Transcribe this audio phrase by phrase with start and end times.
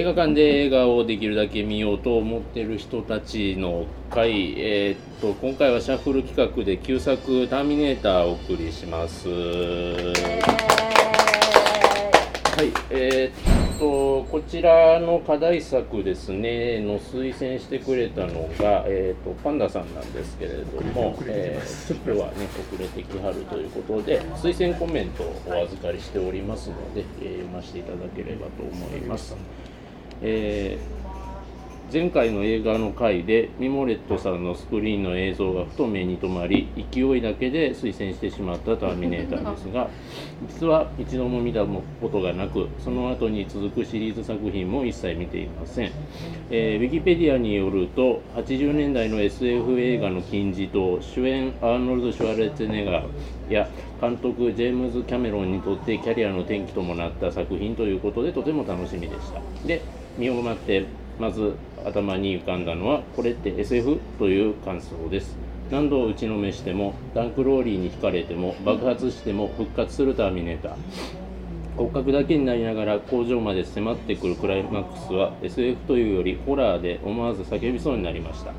[0.00, 9.28] 映画館で映画をできるだけ見ようと思ってる人たちの会、えー、っと今回はシャッフル企画で旧作「ターミネーター」をお送りします。
[9.28, 9.34] は
[12.62, 29.36] い、えー、っとこちらの課題作ですねの推薦してくれたのが、えー、っとパンダさんなんですけれども、えー、今日はね遅れてきはるということで推薦コメントをお預かりしておりますので、えー読ませていただければと思います。
[30.22, 31.00] えー
[31.92, 39.90] 前回の映画の回でミモレットさんのスクリーンの映像がふと目に留まり勢いだけで推薦してしまった「ターミネーター」ですが
[40.46, 45.90] 実は一度も見たことがなくその後に続くシリーズ作品も一切見ていません、
[46.50, 53.68] えーウィキペディアによると80年代の SF 映画の金字塔主演アーノルド・シュワレツェネガーや
[54.00, 59.40] 監督ジェームズ・キャメロンにとってキャリアの転機ともなった作品ということでとても楽しみでした。
[59.66, 59.82] で
[60.18, 60.86] 見終わって
[61.18, 65.36] まず頭に浮かんだのはこれって SF という感想です。
[65.70, 70.74] 何度打ちのめしてもダンクローリーに惹かれても爆発しても復活するターミネーター。
[71.76, 78.52] 骨格だけになりながら工場まで迫ってくるクライマックスは SF というよりホラーで思わず叫びそうになりました、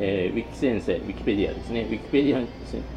[0.00, 1.82] えーウィキ先生ウィキペディアですね。
[1.82, 2.46] ウィキペディア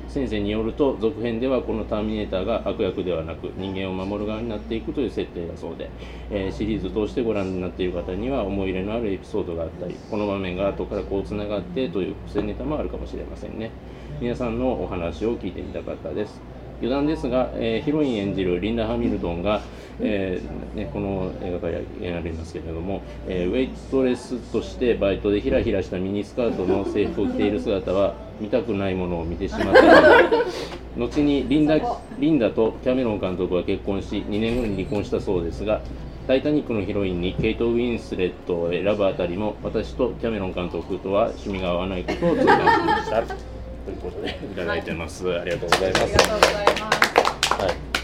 [0.09, 5.89] 先生によると続編ではこのターミネーターが悪役ではなく人間を守る側になっていくという設定だそうで、
[6.31, 13.71] えーシリーズ通してご覧になっている方には思い入れのあるエピソードがあったりこの場面が後からこうつながってという伏線ネタもあるかもしれませんね。
[14.19, 16.41] 皆さんのお話を聞いてみたかったです。
[16.79, 19.61] 余談ですが、えーヒロイン演じるリンダ・ハミルトンが、
[19.99, 29.81] えーね、この映画からやりますけれども、えーウェイトレスとしてバイトでひらひらしたミニスカートの制服を着ている姿は見たくないものを見てしまった。
[29.81, 31.79] の で後にリンダ
[32.19, 35.81] リンダとキャメロン監督は結婚し2年後に離婚したそうですが
[36.27, 43.23] タイタニックのヒロインにケイト・ウィンスレットを選ぶあたりも私とキャメロン監督とは趣味が合わないことを痛感しました。
[43.23, 45.33] ということでいただいてます。
[45.33, 46.03] ありがとうございます。
[46.03, 47.63] ありがとうございます。
[47.63, 47.96] はい、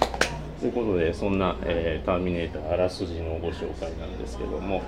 [0.64, 4.82] ということでそんな、えーターミネーター」あらすじのご紹介なんですけども、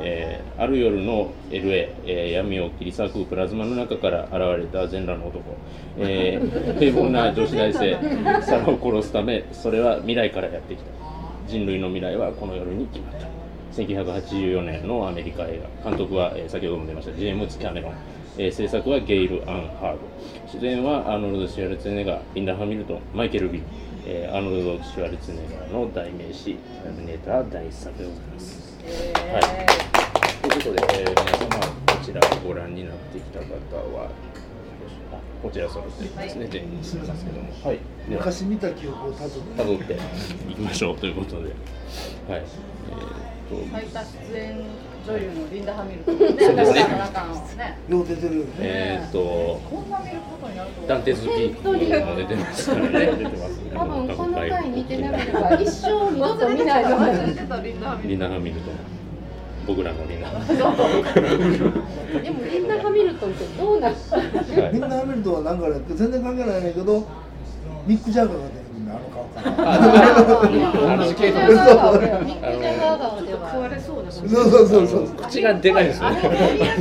[0.00, 5.42] えーある夜の LA、えー闇を切り裂くプラズマの中から現れた全裸の男、
[5.98, 7.96] えー 平凡な女子大生
[8.42, 10.90] サラを殺すためそれは未来からやってきた。
[11.48, 13.26] 人類の未来はこの夜に決まった。
[13.82, 15.90] 1984年のアメリカ映画。
[15.90, 17.92] 監督は、えー先ほども出ましたジェームズ・キャメロン、
[18.38, 23.62] えー制作はゲイル・アン・ハード出演はアーノルド・シュワルツェネッガーリンダ・ハミルトンマイケル・ビー、
[24.08, 28.76] えーアーノルド・シュワルツェネッガーの代名詞ターミネーター第一作でございます。
[28.86, 29.66] え
[30.42, 33.44] ということで、えー皆様こちらをご覧になってきた方
[33.96, 34.10] は
[35.12, 37.48] あこちら揃っていますね、全員すみますけども。
[37.64, 37.80] はい。
[38.08, 39.56] 昔見た記憶をたどって。
[39.56, 39.94] たどって
[40.50, 41.48] いきましょうということで。
[41.48, 41.50] はい。
[42.28, 42.44] えーっ
[43.48, 44.64] と最多出演
[45.06, 46.26] 女優のリンダ・ハミルトンね。
[46.26, 46.72] そうです
[47.56, 47.78] ね。
[47.88, 49.18] 出てるえーっと
[49.70, 50.88] こんな見ることになるとは。
[50.88, 51.74] ダンテズピークも
[52.16, 53.70] 出てますからね出てますね。
[53.72, 57.76] 多分この回見てなければば一生二度と見ないと思リンダ・ハミル
[58.08, 58.18] リン。
[58.18, 58.74] ダ・ハミルトン。
[59.66, 60.38] 僕らのリンダ・で
[62.30, 63.94] もリンダ・ハミルトンってどうなる？
[63.94, 64.26] トンは
[64.70, 64.72] い。
[64.72, 67.06] みんなハミルトンはなんかね全然関係ないけど
[67.86, 69.42] ミック・ジャガーが出るの顔か
[70.96, 73.36] 同じ系統ミック・ジャガーミック・ジャガー顔でトン。
[73.36, 73.95] 食わはれそう。
[74.16, 75.08] そうそうそうそう。
[75.16, 76.20] 口がでかいですよね。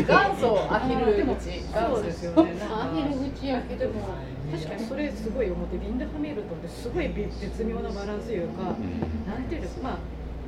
[0.08, 1.62] 元祖アヒル口。
[1.74, 2.56] そうですよね。
[2.62, 3.94] アヒル口やけどでも。
[4.52, 8.76] 確かにそれすごい思ってリンダ・ハミルトンってすごい絶妙なバランスというか、なん
[9.50, 9.98] ていうんですかまあ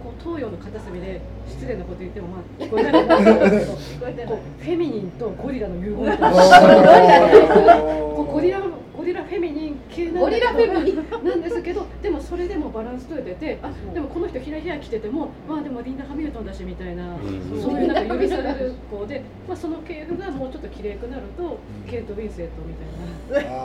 [0.03, 2.93] こう東洋の片隅で失礼なこと言ってもまあ聞こえない。
[2.93, 6.31] 聞こうフェミニンとゴリラの融合みたいな。
[8.15, 8.59] こうゴリラ
[8.97, 10.53] ゴリラフェミニン系なんだけど。
[10.53, 10.95] ゴリラフェミニ
[11.29, 17.61] なんですけどでもそれでもバランス取れててあでもこの人ひらひら着ててもまあでもリンダ・ハミルトンだしみたいな、うん。
[17.61, 23.57] そういうなんか許される子で、まあ、その系譜がもうちょっと綺麗くなるとケイト・ウィンセットみたいな。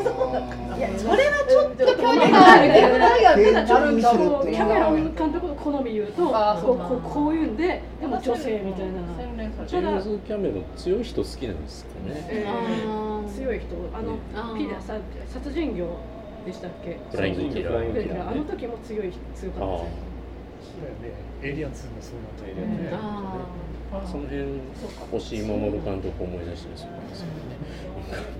[0.74, 4.48] あいやそれはちょっと距離があるけどないやってなるんだころう。
[4.48, 9.00] うキャメロン監督の好み言うとこうこうこういうんででも女性みたいな
[9.66, 12.26] ジェームズ・キャメロン強い人好きなんですかね。
[12.30, 13.26] えあー。
[13.26, 14.18] ー強い人あの
[14.56, 15.98] ピラさ殺人業
[16.44, 17.92] でしたっけフライングキラー。
[17.92, 19.74] であの時も強い強かった。
[19.74, 21.14] あですそうやね。
[21.42, 22.90] エイリアン2もそうなったエイリアンね。
[22.92, 24.60] ああその辺
[25.10, 27.32] 星井守監督を思い出したりするんですよね。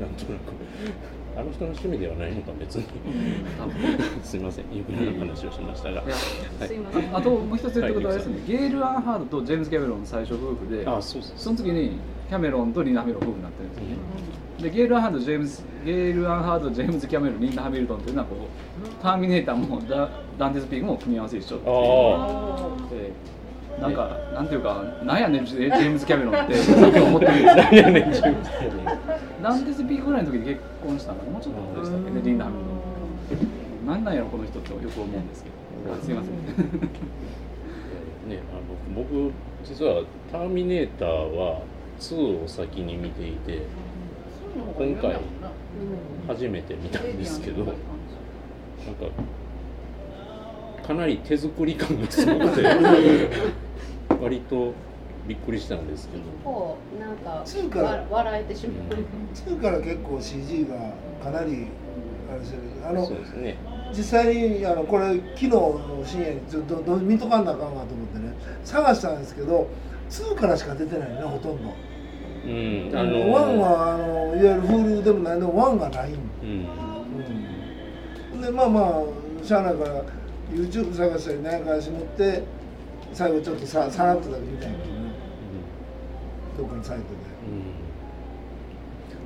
[0.01, 0.53] なんとなく
[1.37, 2.85] あの人の趣味ではないのか別に。
[4.23, 4.65] すみません。
[4.67, 6.03] 余計な話をしましたが。
[6.03, 7.15] いやすいません。
[7.15, 11.93] ああともう一つ言ってことはですね、ゲール・アンハードとジェームズ・キャメロン最初夫婦であそうですその次に
[12.29, 13.97] キャメロンとリンダ・ハミルトン夫婦になってるんですよね、
[14.63, 21.73] でゲール・アンハードジェームズゲール・アンハードジェームズ・キャメロンリンダ・ハミルトンっていうのはこうターミネーターもダダンテスピークも組み合わせ一緒っていう。
[21.75, 23.13] あで
[23.81, 28.99] なんかなんていうかなんやねんジェームズ・キャメロンってさっき思ってるんです何やねんジェームズキャメロ
[29.41, 29.43] ン。
[29.43, 33.45] なんでスピークぐらいの時に結婚したのかもうちょっと後でしたっけねリンダ・ハミルト
[33.85, 35.63] ンなんなんやろこの人ってよく思うんですけど。
[36.01, 36.33] すいません。
[38.31, 39.33] ね、あの僕
[39.65, 41.63] 実は「ターミネーター」は
[41.99, 43.63] 2を先に見ていて
[44.79, 45.19] 今回
[46.29, 47.75] 初めて見たんですけどなんか
[50.87, 53.31] かなり手作り感がすごくて
[54.21, 54.73] 割と
[55.27, 56.23] びっくりしたんですけど。
[56.45, 58.99] こうなんか2からわ笑えてしまう。
[59.35, 60.75] 2から結構 CG が
[61.23, 61.69] かなり
[62.33, 62.63] あれしてる。
[62.85, 63.57] あのそうですね。
[63.97, 68.35] 実際にあのこれ昨日の深夜にちょっとど見とかんなあかんなと思ってね。
[68.65, 69.69] 探したんですけど
[70.11, 71.75] 2からしか出てないねほとんど、
[72.45, 76.11] うんあのあの1はあのいわゆるフールでもないの1がない。
[76.11, 76.67] ん、うん。
[78.35, 80.03] うん、でまあまあしゃあないから
[80.53, 82.43] YouTube 探したり何やかし持って
[83.13, 85.13] 最後ちょっとささらっとだけ見たんやけどね
[86.59, 87.33] どっかのサイトで。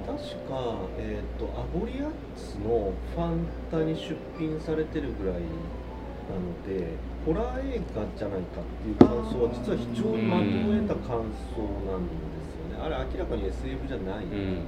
[0.06, 5.40] 確か、えー、とアボリアッツのファンタに出品されてるぐらい
[6.30, 6.94] なので
[7.26, 10.44] ホラー映画じゃないかっていう感想は実は非常にまと
[10.78, 11.58] えた感想
[11.90, 12.14] なんで
[12.46, 12.78] すよね。
[12.78, 14.62] あれ明らかに SF じゃない、うん。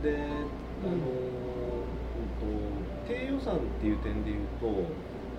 [0.00, 1.52] であの、うん
[2.40, 2.48] と
[3.06, 4.66] 低予算っていう点で言うと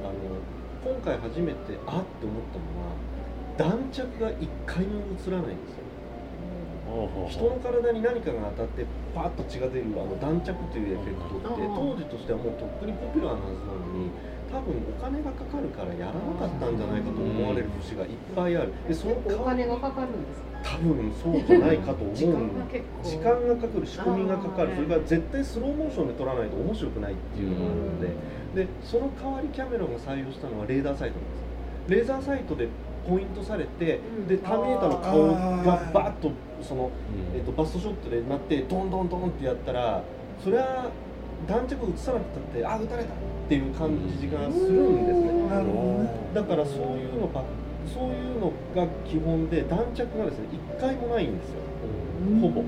[0.04, 2.96] あの今回初めてあって思ったのは
[3.58, 5.84] 弾着が一回も映らないんですよ。
[7.30, 8.86] 人の体に何かが当たって
[9.16, 14.14] パッと血が出るあの弾着というエフェクトって当時としてはもうとっくにポピュラーなはずなのに
[14.52, 18.74] 多分お金がかかるからやらなかったんじゃないかと思われる節がいっぱいある。
[18.88, 20.78] でそのお金がかかるんですか？
[20.78, 23.10] 多分そうじゃないかと思う時間が結構。
[23.10, 23.86] 時間がかかる。
[23.88, 28.14] 仕組みがかかるそれから絶対スローモーションで撮らないと面白くないっていうのがあるので
[28.56, 31.44] でその代わりキャメロンが採用したのはレーダーサイトなんです
[31.88, 32.68] レーザーサイトで
[33.08, 35.28] ポイントされてでターミネーターの顔
[35.64, 36.90] がバッとその
[37.36, 40.02] えー、とバストショットでなってドンドンドンってやったら
[40.42, 40.90] それは
[41.46, 43.18] 弾着映さなくたってあ撃たれたっ
[43.50, 45.50] ていう感じがするんですね。
[45.50, 46.10] なるほどね。
[46.34, 47.44] だからそういうのば
[47.86, 51.60] そういうのが基本で弾着がですね一回もないんですよ。
[52.42, 52.64] ほぼ。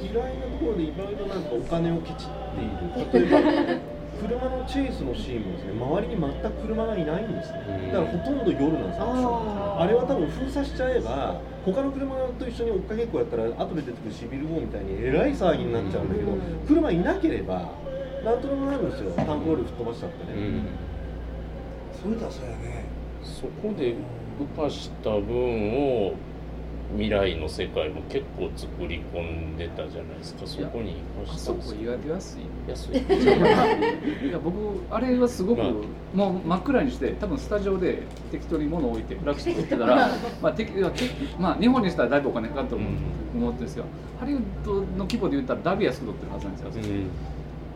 [0.00, 3.90] 意外なところでいろいろなんかお金をケチっている例えば
[4.20, 7.90] 車のチェイスのシーンもですね周りに全く車がいないんですね。
[7.92, 16.36] だからほとんど夜なんですよあれは多分封鎖しちゃえば他の車と一緒に追っかけっこやったら後で出てくるシビル・ウォーみたいにえらい騒ぎになっちゃうんだけど
[16.68, 17.72] 車いなければ
[18.24, 19.12] なんとでもなるんですよ。
[19.16, 20.68] タンクロール吹っ飛ばしたってね、うん。
[22.02, 22.84] そういったらそうやね。
[23.22, 23.94] そこで
[24.38, 26.12] 浮かした分を
[26.92, 30.46] 未来の世界も結構作り込んでたじゃないですか。
[30.46, 34.28] そこにあそこ意外と安い安い。
[34.28, 34.56] いや僕
[34.90, 35.72] あれはすごく、まあ。
[36.30, 38.02] もう真っ暗にして多分スタジオで
[38.32, 40.08] 適当に物を置いて暗くして撮ってたら
[40.42, 40.68] まあて
[41.38, 42.88] まあ日本にしたらだいぶお金かかると思
[43.50, 43.56] う,、ん。
[43.56, 43.84] ですよ。
[44.18, 47.10] ハリウッドの規模で言ったらだいぶ安く撮ってるはずなんですよ、うん。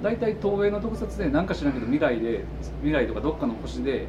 [0.02, 2.44] 大体東映の特撮で何か知らんけど未来で
[2.82, 4.06] 未来とかどっかの星で、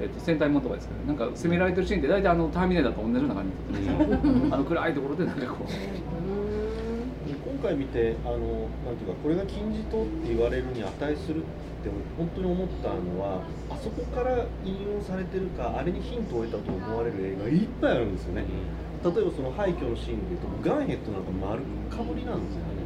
[0.00, 5.68] えっと戦隊ものとかですけどなんか攻められてるシーンで大体あのターミネーターと同じような感じで撮ってるんですよ、あの暗いところでなんかこう。
[5.68, 8.36] で今回見てあの
[8.86, 11.44] なんていうかこれが金字塔って言われるに値するっ
[11.82, 18.44] て本当に思ったのはあそこから引用されてるかあれにヒントを得たと思われる映画いっぱいあるんですよね、
[19.04, 22.80] 例えばその廃墟のシーンでいうとガンヘッドなんか丸かぶりなんですよね。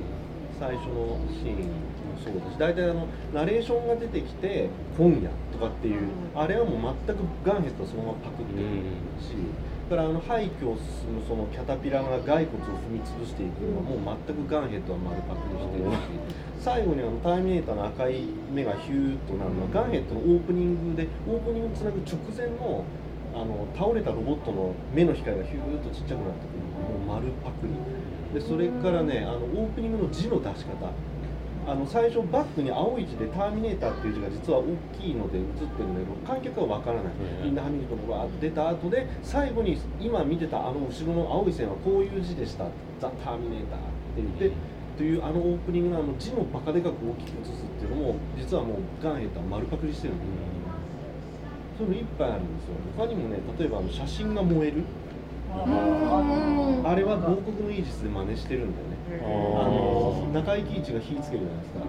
[0.58, 1.56] 最初のシーン。
[1.56, 6.02] もそうだし大体あのナレーションが出てきて「今夜」とかっていう
[6.34, 8.68] あれはもう全くガンヘッドはそのままパクってる
[9.18, 9.34] し、
[9.90, 15.96] だからあの廃墟を進むそのキャタピラが骸骨を踏み潰していくのはもう全くガンヘッドは丸パクリしてるし
[16.58, 22.84] 最後にあのターミネーターの赤い目がヒューッとなるのはガンヘッドのオープニングでオープニングをつなぐ直前の
[23.34, 27.74] あの倒れたロボットの目の光がヒューッとちっちゃくなってくるのがもう丸パクリ。
[28.34, 30.90] でそれからねあのオープニングの字の出し方
[31.66, 34.64] あの最初バックに青い字で「ターミネーター」っていう字が実は大
[35.00, 42.64] きいので映ってるんだけど観客は分からない、みんなハミルトンが出た後で最後に今見てたあの後ろの青い線はこういう字でした
[43.00, 44.56] 「ザ・ターミネーター」って言って
[44.98, 50.34] というあのオープニングのあの字もバカでかく大きく映すっていうのも実はもうガンヘッドは丸パクリしてるんですよ
[51.78, 52.74] そういうのいっぱいあるんですよ。
[52.96, 54.84] 他にもね例えばあの写真が燃える
[55.56, 58.94] あれは亡国のイージスで真似してるんだよね。
[59.22, 61.80] あの中井貴一が火つけるじゃないですか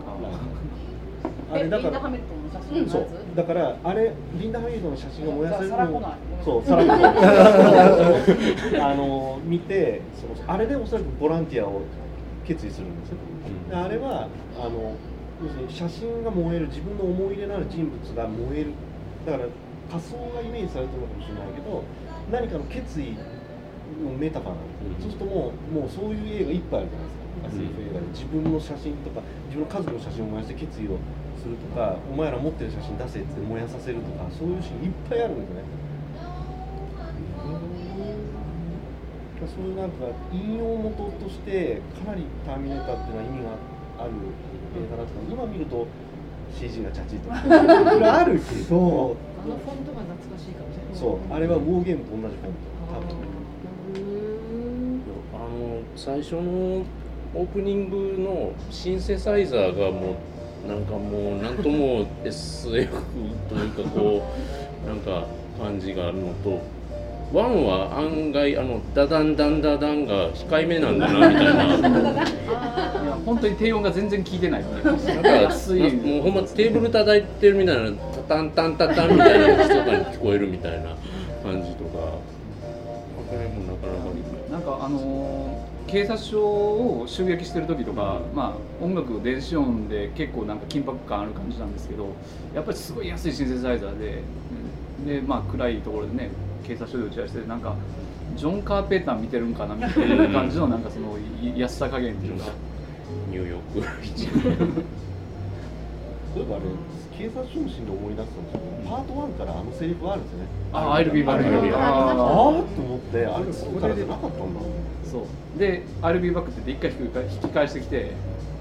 [1.51, 3.07] あれだからハミルトンの写真のそう。
[3.35, 6.15] だからあれリンダ・ハミルトンの写真が燃やされるの。
[6.43, 6.83] そう さら
[8.85, 11.81] あの見てそのあれでおそらくボランティアを
[12.45, 13.17] 決意するんですよ、
[13.69, 14.27] であれは
[14.59, 14.93] あの
[15.43, 18.71] 要するに写真が燃える自分の思い入れのある人物が燃える。
[19.25, 19.45] だから
[19.89, 21.83] 仮想がイメージされてるのかもしれないけど
[22.31, 23.34] 何かの決意の
[24.19, 27.25] メタファーなんですよ、そうするともうもうそういう映画いっぱいあるじゃないですか。
[27.45, 28.07] SF 映画で。
[28.13, 30.97] 自分の写真とか自分の家族の写真を燃やして決意を
[31.37, 35.63] するとかお前ら持ってる写真出せって燃やさせるとかそういうシーンいっぱいあるんですよね。
[39.45, 43.51] そういうなんか引用元としてかなり「ターミネーター」っていうのは意味が
[43.99, 44.11] ある
[44.73, 45.85] 映画だったの今見ると
[46.49, 49.15] CG がチャチとかいろいろあるけど。
[49.45, 50.95] あのフォントが懐かしいかもしれない。
[50.95, 53.34] そうあれはウォーゲームと同じフォント多分
[55.95, 60.15] 最初のオープニングのシンセサイザーがも
[60.65, 62.87] うなんかもうなんとも SF
[63.49, 64.23] というかこ
[64.85, 65.25] うなんか
[65.59, 66.61] 感じがあるのと
[67.33, 71.63] ワンは案外あのダダンダンダダンが控えめなんだなみたいな。
[71.65, 77.91] いや本当に低音が全然効いてないなんか安いもうほんまテーブル叩いてるみたいな
[78.27, 80.95] タタンタンタタンみたいな人とかに聞こえるみたいな
[81.43, 82.21] 感じとかこ
[83.31, 85.54] れもなかなかなんかあのー
[85.87, 92.09] 警察署を襲撃してる時とか、まあ、音楽電子音で結構なんか緊迫感ある感じなんですけど
[92.53, 94.21] やっぱりすごい安いシンセサイザーで
[95.05, 96.29] で、まあ、暗いところでね
[96.65, 97.75] 警察署で打ち合わせてなんか
[98.35, 102.47] ジョン・カーペーター見てるんかなみたいな感じのなんかそのい安さ加減っていうか。
[103.29, 104.05] ニューヨーク。
[104.05, 104.27] 一
[106.35, 106.65] そういえばあれ
[107.17, 110.45] 警察署のシーンで思い出したんですけどパート1からあのセリフあるんですよね。
[110.73, 114.59] あ I'll be back あああーと思ってあれそこからじゃなかったんだ。
[115.09, 115.25] そ
[115.55, 115.59] う。
[115.59, 118.11] で「I'll be back」って言って一回引き返してきて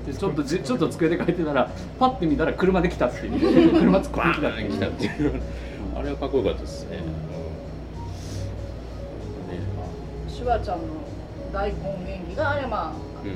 [0.06, 3.72] でちょっとじちょっと机で書いてたらパッて見たら車で来たっていう。
[3.74, 4.70] 車突っ込んできたっていう。
[4.70, 5.42] 来たっていう。
[5.96, 6.98] あれはかっこよかったですね。
[10.28, 10.84] シュワちゃんの
[11.52, 12.92] 大根演技があれまあ
[13.24, 13.30] うん。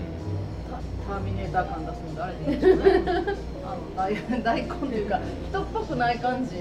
[1.09, 5.21] タターミネーター感出すのであれでいいんでしょうねあの大大根っていうか
[5.51, 6.55] 人っぽくない感じ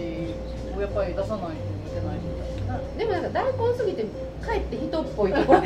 [0.75, 1.55] をやっぱり出さないとい
[1.93, 2.21] けないみ
[2.67, 2.81] たいな。
[2.97, 4.03] でもなんか大根すぎて
[4.41, 5.57] かえって人っぽいとこウ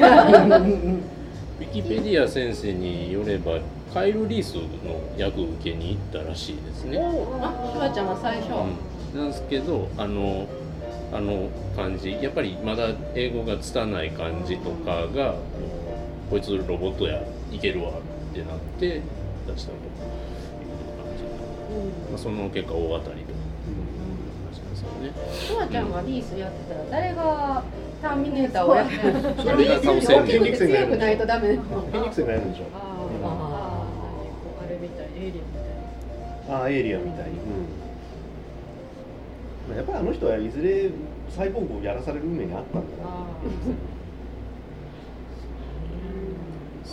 [1.64, 3.60] ィキペディア先生によれば
[3.94, 4.62] カイル・リースの
[5.18, 6.98] 役受けに行ったらしいですね。
[6.98, 7.02] あ
[7.72, 8.54] シュワちゃんは最初、
[9.14, 10.48] うん、なんですけどあの
[11.14, 12.18] あの感じ。
[12.22, 15.36] やっぱりまだ英語が拙い感じとかが
[16.30, 17.22] こいつロボットや
[17.52, 17.94] いけるわっ
[18.34, 19.02] てなって
[19.48, 19.76] 出したと
[22.10, 23.38] まあ、その結果大当たりという
[24.46, 25.12] 話ですよね。
[25.34, 27.64] シュワちゃんがリースやってたら誰が
[28.02, 29.22] ターミネーターをやってるの？
[29.44, 32.82] それが倒せ大きくて強くないとダメフェニックスがやるんでしょあー。
[33.24, 34.66] あー。
[34.66, 36.56] あれみたいエイリアンみたい。
[36.58, 37.38] ああエイリアンみたいに、
[39.70, 40.90] うん、やっぱりあの人はいずれ
[41.30, 43.28] サイボーグをやらされる運命にあったんだなあ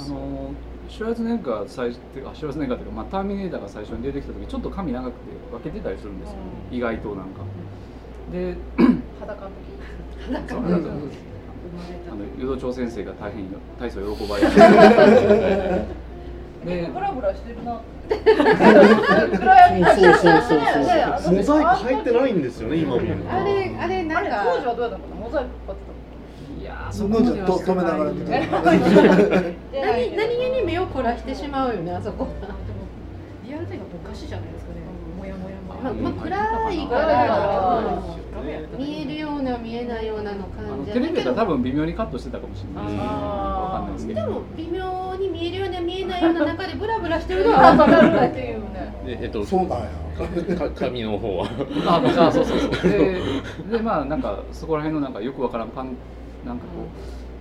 [0.01, 0.53] あの
[0.88, 5.16] シュワルツェネッガー最初っていうかシュワルツェネッガーっていうか、まあ、ターミネーターが最初に出てきた時ちょっと髪長くて
[5.50, 6.37] 分けてたりするんですよ、
[6.71, 7.40] 意外となんか。
[8.33, 8.57] で
[9.21, 9.54] 裸の時。
[10.25, 10.88] そうなんか生まれた。
[12.12, 13.45] あの誘導長先生が大変
[13.78, 14.49] 大層喜ばれて
[16.64, 17.80] でブラブラしてるな。
[18.09, 18.18] 暗
[19.54, 25.04] 闇そうそうそうねねあのモザイク入ってないんですよね今見るとあれあれなんあれ当時かはどうやったの？
[25.04, 25.95] かなモザイクかかっていやー
[26.92, 28.30] そのじゃと止めながら見て
[28.61, 32.26] 何 何気に目を凝らしてしまうよねあそこ。
[33.47, 34.80] リアルタイムはぼかしじゃないですかね。
[35.18, 35.75] もやもやも。
[35.75, 36.12] やまあ、まあ、
[36.68, 38.02] 暗いからら
[38.78, 44.21] 見えるような見えないようなのあ感じのテレビだ多分分微妙にカットしてたかもしれないわかんないですけど。
[44.21, 48.95] でも微妙に見えるような見えないような中でブラブラしてるのは 分かるっていうね。
[49.07, 49.87] でえっとそうなんや。
[50.57, 51.49] か髪の方は。
[51.87, 52.90] ああそうそうそう。
[52.90, 53.21] で
[53.71, 55.97] でまあなんかそこら辺のなんかよくわからんパン
[56.49, 56.71] なんかこ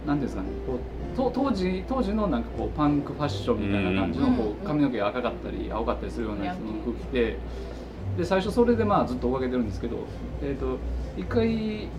[0.06, 7.38] うなんていうんですかねこうと当時当時のなんかこうパンクファッションみたいな感じのこう髪の毛が赤かったり青かったりするようなやつの服着て
[8.18, 9.98] で最初それでまあずっと追っかけてるんですけど
[10.44, 10.78] えっ、と
[11.18, 11.90] 一回一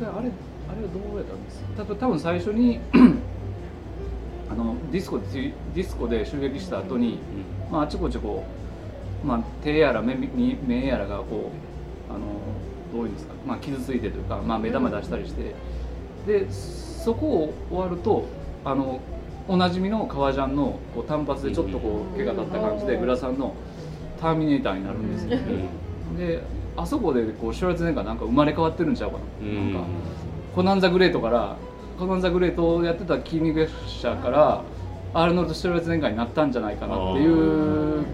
[0.00, 0.30] 回あれ
[0.68, 1.82] あれはどうやったんですか？
[1.82, 2.80] 多分多分最初に
[4.50, 5.24] あのディスコで
[5.74, 7.18] ディスコで襲撃した後に、
[7.70, 8.44] まあ、あちこちこ
[9.24, 10.28] う、まあ、手やら目目
[10.66, 11.50] 目やらがこ
[12.08, 12.20] うあの
[12.92, 15.54] どういうんですか、まあ、傷ついてというか、まあ、目玉出したりして、
[16.26, 18.26] でそこを終わると
[18.64, 19.00] あの
[19.48, 23.54] おなじみの革ジャンのこう単発でちょっとこう毛が立った感じでグラさんの
[24.20, 25.38] ターミネーターになるんですよ、
[26.18, 26.42] で
[26.76, 29.80] あそこでこうシュワルツェネッガーなんか生まれ変わってるんちゃうかな,、なんか
[30.54, 31.56] コナン・ザ・グレートから
[31.98, 34.62] コナン・ザ・グレートをやってた筋肉者から
[35.14, 38.04] アールノルド・シュワルツェネッガーになったんじゃないかなっていう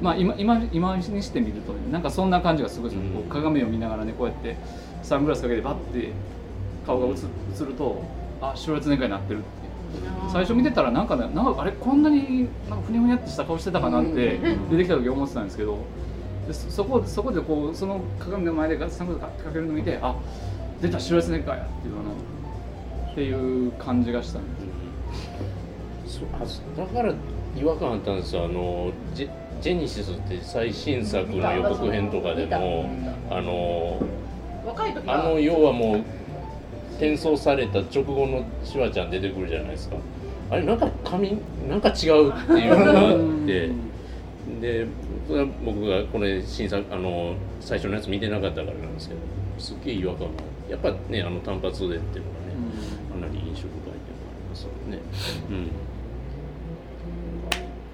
[0.00, 3.14] まあ今今今にしてみるとねなんかそんな感じがすごいですね、うん。
[3.14, 4.56] こう鏡を見ながらねこうやって
[5.02, 6.12] サングラスかけてバッて
[6.86, 8.02] 顔が映映ると
[8.40, 9.46] あシュワルツェネッガーになってるって
[10.32, 14.38] 最初見てたらなんかねなんかあれこんなになんかふにゃふにゃってした顔してたかなって
[14.70, 15.78] 出てきた時思ってたんですけど
[16.46, 20.14] でそそこそこでこうその鏡の前でサングラスかけるのを見てあ
[20.80, 24.60] 出た白スネッカーやっていうあのっていう感じがしたんで。
[26.06, 27.14] すそうあだから
[27.56, 28.44] 違和感あったんですよ。
[28.44, 32.90] あのジェジェニシスって最新作の予告編とかでも
[33.30, 33.98] あの
[34.66, 36.04] 若い時あの要はもう
[36.94, 39.96] 転送された直後のシュワちゃん出てくるじゃないですか。
[40.50, 43.70] あれなんか髪なんか違うっていうのがあって。
[44.60, 44.86] で
[45.26, 49.20] それは僕がこれ新作あの最初のやつ見てなかったからなんですけど
[49.58, 52.54] すっげえ違和感がやっぱねあの単発でっていうのがね、
[53.10, 54.98] かなり印象深いっていうのがありますよね。
[55.50, 55.70] うん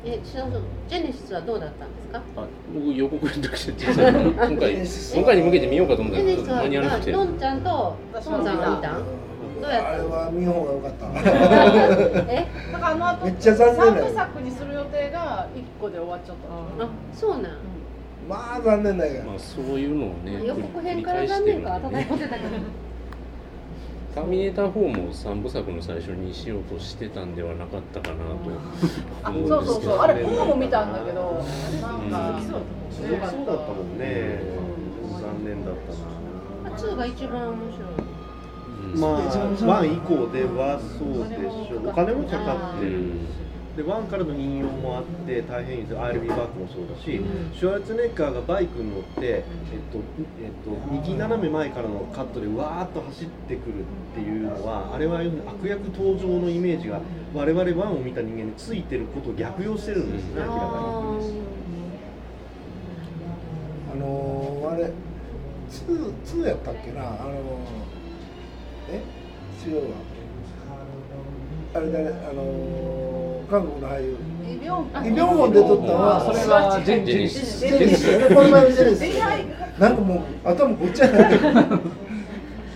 [0.04, 2.23] えそうそうジェネシスはどうだったんですか？
[2.37, 7.12] あ僕予告編だけで実際今回今回に向けて見ようかと思ったジェネシス間に合わなくて。
[7.12, 9.04] はのんちゃんとトンさんは見たん？
[9.61, 9.88] どうやった？
[9.90, 11.07] あれは見ん方が良かった。
[12.33, 12.47] え？
[12.73, 13.92] だからあの後めっちゃ残念だよ。
[13.95, 16.37] 三部作にする予定が一個で終わっちゃっ
[16.78, 16.85] た。
[16.85, 17.52] あそうなん。
[18.28, 22.09] まあ残念だけどまあそういうのをね予告編から残念か繰り返してるのね。
[22.09, 22.50] 叩いてたけど
[24.14, 28.50] ターミネーター4も三部作の最初にしようとしてたんではなかったかなと
[29.23, 29.93] あ思そううんそうですけど。
[29.93, 31.45] そうあれ僕も見たんだけど。
[32.11, 34.40] なんかそうだったもんね。
[35.21, 35.75] 残念だっ
[36.64, 37.59] たな2が一番面
[38.93, 39.12] うんまあ、
[39.67, 43.12] ワン以降ではそうでしょう、お金もかかってる、
[43.80, 47.22] でワンからの引用もあって、大変いいです、アイルビーバックもそうだし、
[47.58, 49.42] シュワルツェネッガーがバイクに乗って、えっ
[49.90, 49.99] と
[50.42, 53.84] えっと、右斜め前からのカットでわーっと走ってくるっ
[54.14, 57.00] ていうのは、あれは悪役登場のイメージが、
[57.32, 60.60] 我々ワンを見た人間についてることを逆用してるんですね、明らかに。
[63.92, 64.92] あのー、あれ
[65.70, 67.32] ツーツーやったっけなあのー、
[68.90, 69.00] え？
[69.66, 69.96] 違うわ。
[71.73, 72.08] あれ誰？
[72.08, 73.09] あのー、
[73.50, 74.17] 韓国の俳優。
[74.47, 74.80] イ・ビョ
[75.25, 75.52] ンホン。
[75.52, 77.58] で撮ったのあはそれはジェジェニシス。
[77.60, 78.34] ジェニシスね。
[78.34, 79.19] この前のジェニシス。
[79.80, 81.41] なんかもう頭ごっちゃになってる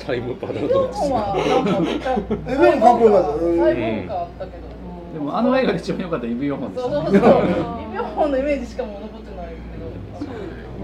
[0.05, 1.75] タイムパライ・ビョンドックスホンはなん。
[1.75, 3.25] かめっちゃイ・ビョンかっこよかっ
[4.39, 4.47] た
[5.15, 7.13] でもあの映画で一番良かったイブ・ヨホンでそうしたそう。
[7.13, 9.47] そうイ・ビョンホンのイメージしかもう残ってない。
[9.47, 9.87] けど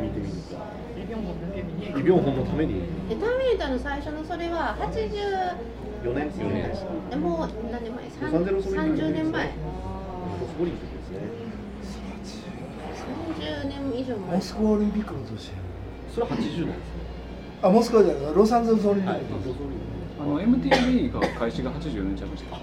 [0.00, 0.62] 見てみるか。
[0.96, 1.86] イ・ビョンホンだけ見に。
[1.88, 2.74] イ・ビョンホンのために。
[3.10, 6.84] えターミネーターの最初のそれは80 4年4年です。
[7.12, 8.04] えもう何年前？
[8.04, 9.46] ロサンゼルスオリンピック30年前
[10.60, 11.18] オリンピックですね。
[13.40, 14.34] 30年以上前。
[14.36, 15.50] モスクワオリンピックの年
[16.14, 16.72] それは80年ですね。
[17.62, 18.34] あモスクワじゃない。
[18.34, 19.26] ロサンゼルスオリンピッはい、ク。
[20.20, 22.60] あの MTV が開始が84年ちゃいましたああ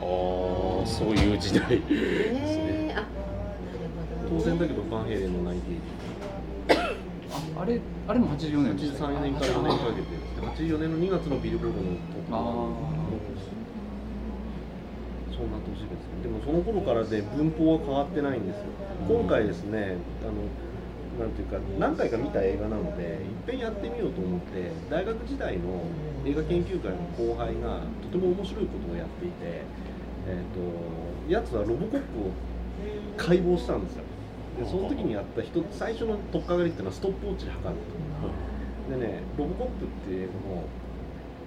[0.86, 1.82] そういう時代。
[1.90, 3.06] えー、あ
[4.30, 4.82] 当然だけど。
[4.84, 6.78] バンヘイレンのナインティ
[7.58, 8.76] ああれあれも84年。
[8.78, 10.48] でした83年から4年かけてですね。
[10.74, 12.97] 84年の2月のビルボードのトップあ
[15.38, 18.64] そんな年ですでもその頃からで文法は変わってないんですよ。
[19.08, 20.50] 今回ですねあの
[21.22, 25.86] なんていうか何回か見た映画なのでいっぺんやってみようと思って大学時代の
[26.26, 29.62] 映画研究会の後輩がとても面白いことをやっていて、
[30.28, 32.34] えー、とやつはロボコップを
[33.16, 34.04] 解剖したんですよ。
[34.60, 37.80] でその時にやった一つ最初の取っかかりっていうのはストップウォッチで測る
[38.90, 38.98] と。
[38.98, 40.64] でねロボコップっていうのも、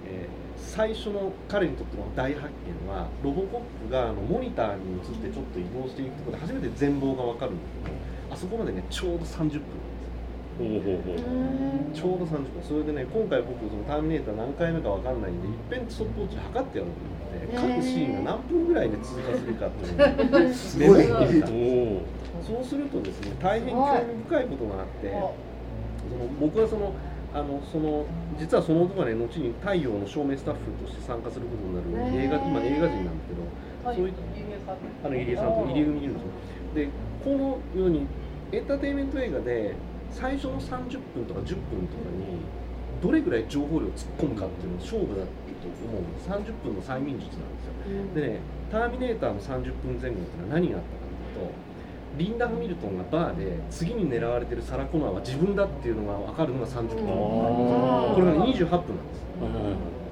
[0.06, 2.48] えー最初の彼にとっての大発
[2.86, 7.96] 見はロボコップがあのモニターに映ってちょっと移動していくところで初めて全貌が分かるんだけど
[8.34, 9.60] あそこまでねちょうど30分
[10.60, 11.92] ほうほうほううん。
[11.94, 12.62] ちょうど30分。
[12.62, 16.94] それでね今回僕そのターミネーター何回目か分かんないんでいっぺんストップウォッチで測ってやろう
[17.56, 21.04] と思って各シーンが何分ぐらいで通過するかっていうのを すごい。
[22.44, 26.92] そうするとですね大変興味深いことがあってその僕はその
[27.32, 28.04] あのその
[28.38, 33.46] 実はその男がね後に太陽の照明スタッフとして参加することになる映画今映画人なんですけど
[33.86, 33.96] はい。
[33.96, 34.12] そうい
[35.04, 36.14] あの入江さんと入江組にいるん。
[36.14, 36.28] ですよ
[36.74, 36.88] で
[37.24, 38.06] このように
[38.52, 39.74] エンターテインメント映画で
[40.10, 42.42] 最初の30分とか10分とかに
[43.00, 45.30] どれぐらい情報量を突っ込むかっていうのが勝負だと
[45.86, 46.28] 思うんです。
[46.28, 48.20] 30分の催眠術なんですよ。
[48.20, 48.40] でね
[48.70, 51.52] 「ターミネーター」の30分前後ってのは何があったかというと
[52.18, 59.24] リンダ・ハミルトンがバーで次に狙われてるサラ・コナーは自分だっていうのが分かるのが30分あこれが、ね、28分なんです。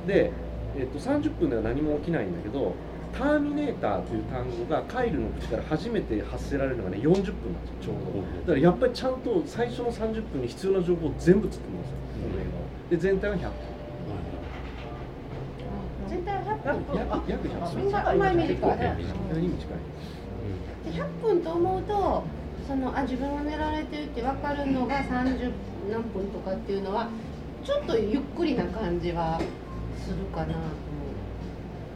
[0.05, 0.33] ーで、
[0.79, 2.73] えっと30分では何も起きないんだけど
[3.13, 7.35] ターミネーターという単語がカイルの口から初めて発せられるのがね40分なんですよ
[7.83, 8.21] ちょうど。
[8.41, 13.51] だからやっぱりちゃんと最初の30分に必要な情報を全部突っ込むんですよこの映画をで全体は100分
[16.09, 16.99] 全体は100分。
[16.99, 18.57] 約約100分そんなあんまり
[20.89, 22.25] 見るか意味近いで100分と思うと
[22.67, 25.53] そのあ自分が狙われてるって分かるのが30
[25.91, 27.09] 何分とかっていうのは
[27.65, 29.41] ちょっとゆっくりな感じは
[29.99, 30.69] するかなと思う。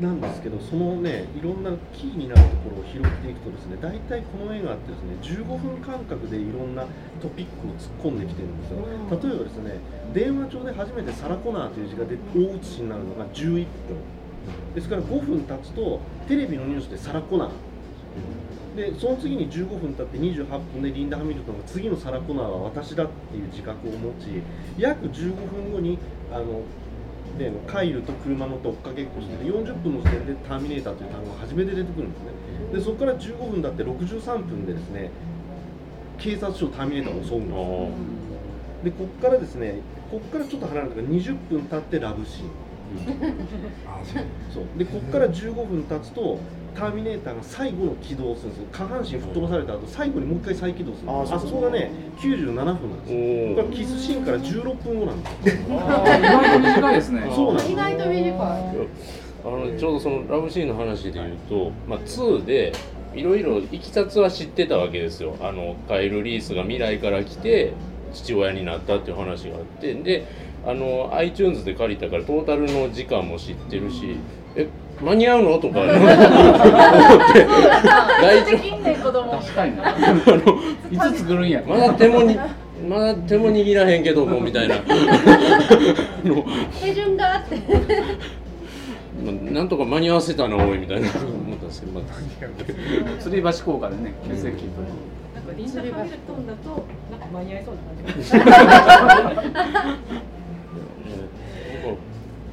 [0.00, 6.86] なんですけどそのねいろんなキーになるところを拾っていくとですね大体この映画ってですね15分間隔でいろんな
[7.20, 8.78] トピックを突っ込んできてるんですよ。
[9.10, 9.78] 例えばですね
[10.14, 13.66] 電話帳で初めてサラ・コナーという字が出大写しになるのが11分。
[14.74, 17.48] ですから5分経つとテレビのニュースでサラ・コナー
[18.76, 24.42] でその次に15分経って28分でリンダ・ハミルトンが次のサラ・コナーは私だっていう自覚を持ち
[24.78, 25.98] 約15分後に
[26.32, 26.62] あの
[27.38, 32.32] でカイルと車乗って追っかけっこしてて40分の時点でターミネーターという単語が初めて出てくるんですね。
[32.72, 35.10] でそこから15分だって63分でですね
[36.18, 37.54] 警察署ターミネーターを襲うんで
[38.82, 38.84] す。
[38.84, 39.80] でここからですね
[40.10, 42.48] ここからちょっと離れてから20分経ってラブシーン。
[43.86, 44.24] あそう。
[44.52, 44.64] そう。
[44.76, 46.38] でここから15分経つと
[46.74, 48.66] ターミネーターが最後の起動をするんですよ。
[48.72, 53.64] 下半身吹っ飛ばされた後最後にもう一回再起動するんですあそこがね97分なんですよ。
[53.70, 55.62] キスシーンから16分後なんですよ。
[55.62, 57.22] 意外と短いですね。
[57.34, 57.72] そうなんです。
[57.72, 58.32] 意外と短い。
[59.44, 62.72] あのちょうどそのラブシーンの話で言うと、まあ、2で
[63.12, 65.36] いろいろいきさつは知ってたわけですよ。
[65.40, 67.72] あのカイル・リースが未来から来て
[68.12, 69.94] 父親になったっていう話があって。
[69.94, 70.26] で
[70.64, 74.16] あの iTunes で借りたからトータルの時間も知ってるし
[74.54, 74.68] え
[75.02, 75.58] 間に合うの？
[75.58, 75.80] とか。
[75.82, 75.96] 思って
[78.22, 78.58] 大丈夫。
[78.58, 79.90] 近年子供確かにな。
[79.90, 81.62] いつ作るんや。
[81.66, 82.38] まだ手もに
[82.88, 84.76] まだ手も握らへんけどもみたいな。
[84.76, 84.82] の
[86.82, 87.56] 手順があって。
[89.24, 91.08] まあなんとか間に合わせたなおいみたいな。
[91.08, 92.02] 思ったんですけど、まあ、
[93.20, 94.80] 吊り橋効果でね血液と
[95.34, 97.80] なんかリンダ・ハミルトンだとなんか間に合いそうな
[98.12, 99.86] 感じが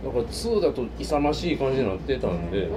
[0.03, 2.75] だから2だと勇ましい感じになってたんで、うん。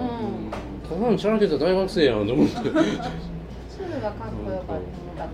[0.89, 2.55] ただのチャラけた大学生やんと思って。
[2.55, 4.81] すぐがかっこよかっ
[5.17, 5.31] た覚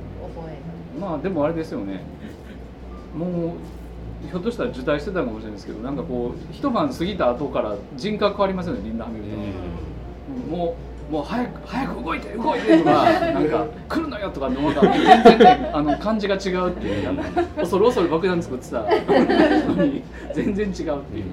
[0.50, 1.00] え。
[1.00, 2.02] まあでもあれですよね。
[3.16, 9.30] もうひょっとしたら受胎してたかもしれないですけどなんかこう一晩過ぎた後から人格変わりますよねリンダ・ハミルト。
[9.36, 10.76] ン、も
[11.08, 17.04] うもう早く早く動いて動いてとかなんか来るのよとかなんか全然ねあの感じが違うっていう。
[17.04, 17.16] なん。
[17.32, 18.82] か恐る恐る爆弾作ってた。
[18.82, 20.02] のに。
[20.34, 21.24] 全然違うっていう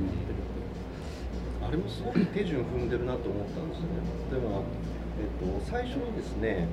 [1.67, 4.05] あれもすごく手順踏んでるなと思ったんですよね。
[4.31, 4.63] でも、
[5.17, 6.67] えっと、最初にですね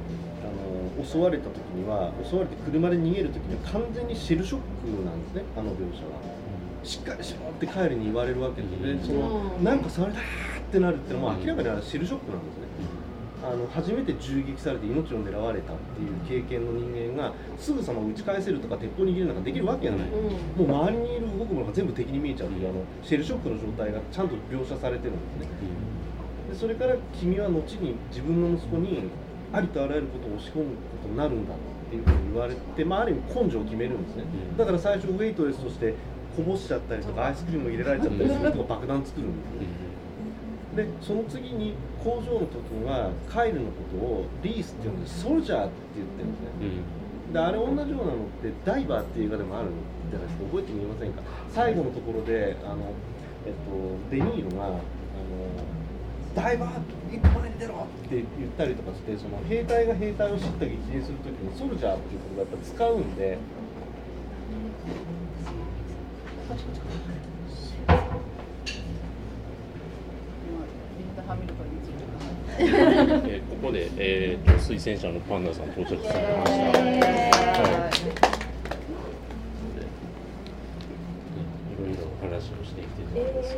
[0.44, 6.42] あの襲われた時には襲われて車で逃げる時には完全にシェルショックなんですねあの描写は。
[6.84, 10.22] しっかりしろって帰りに言われるわけで、ね、そのうんなんかされたっ
[10.72, 12.66] てなるっていうのは明らかにあれシェルショックなんですね。
[13.42, 16.00] あの初めて銃撃されて命を狙われたって
[16.30, 20.66] いう経験の人間がすぐさま打ち返せるとか鉄砲握るなんかできるわけがない、うん。
[20.66, 25.48] もう周りにいる動くものが全部敵に見えちゃうというあのシェルショックの状態がちゃんと描写されてるんですね。
[26.50, 29.10] でそれから君は後に自分の息子に
[29.52, 30.70] ありとあらゆることを押し込むこ
[31.02, 31.56] とになるんだっ
[31.90, 34.24] ていうふうに言われて、まあ、ある意味根性を決めるんですね。
[34.50, 34.56] うん。
[34.56, 35.94] だから最初ウェイトレスとして
[36.36, 46.48] こぼしちゃったりとかアイスクリームを入れられちゃったりするとか爆弾作るんですねでその次に工場の時にはカイルのことをリースって呼んでソルジャーって言ってるんですね。
[47.32, 47.94] であれ同じようなのっ
[48.42, 49.68] てダイバーっていう映画でもある
[50.10, 51.22] じゃないですか覚えてみませんか？
[51.54, 52.92] 最後のところであの、
[53.46, 53.70] えっと、
[54.10, 54.82] デニーロがあの
[56.34, 56.80] ダイバー
[57.14, 58.26] 一歩前に出ろって言っ
[58.58, 63.38] たりとかしてその兵隊が兵隊を叱咤激励する時にソルジャーっていうことをやっぱ使うんで
[70.98, 72.08] リンダ・ハミルトンについて考
[72.58, 76.58] えーここで、えーと推薦者のパンダさん到着されました。
[76.58, 78.02] はい
[81.72, 83.56] いろいろお話をしていきたいと思います。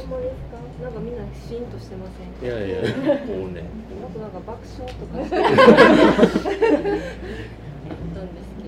[0.00, 2.76] ほんまですかなんかみんなシーンとしてませんいやいや、
[3.24, 3.62] もうね、
[4.04, 5.42] あとなんか爆笑とかしてる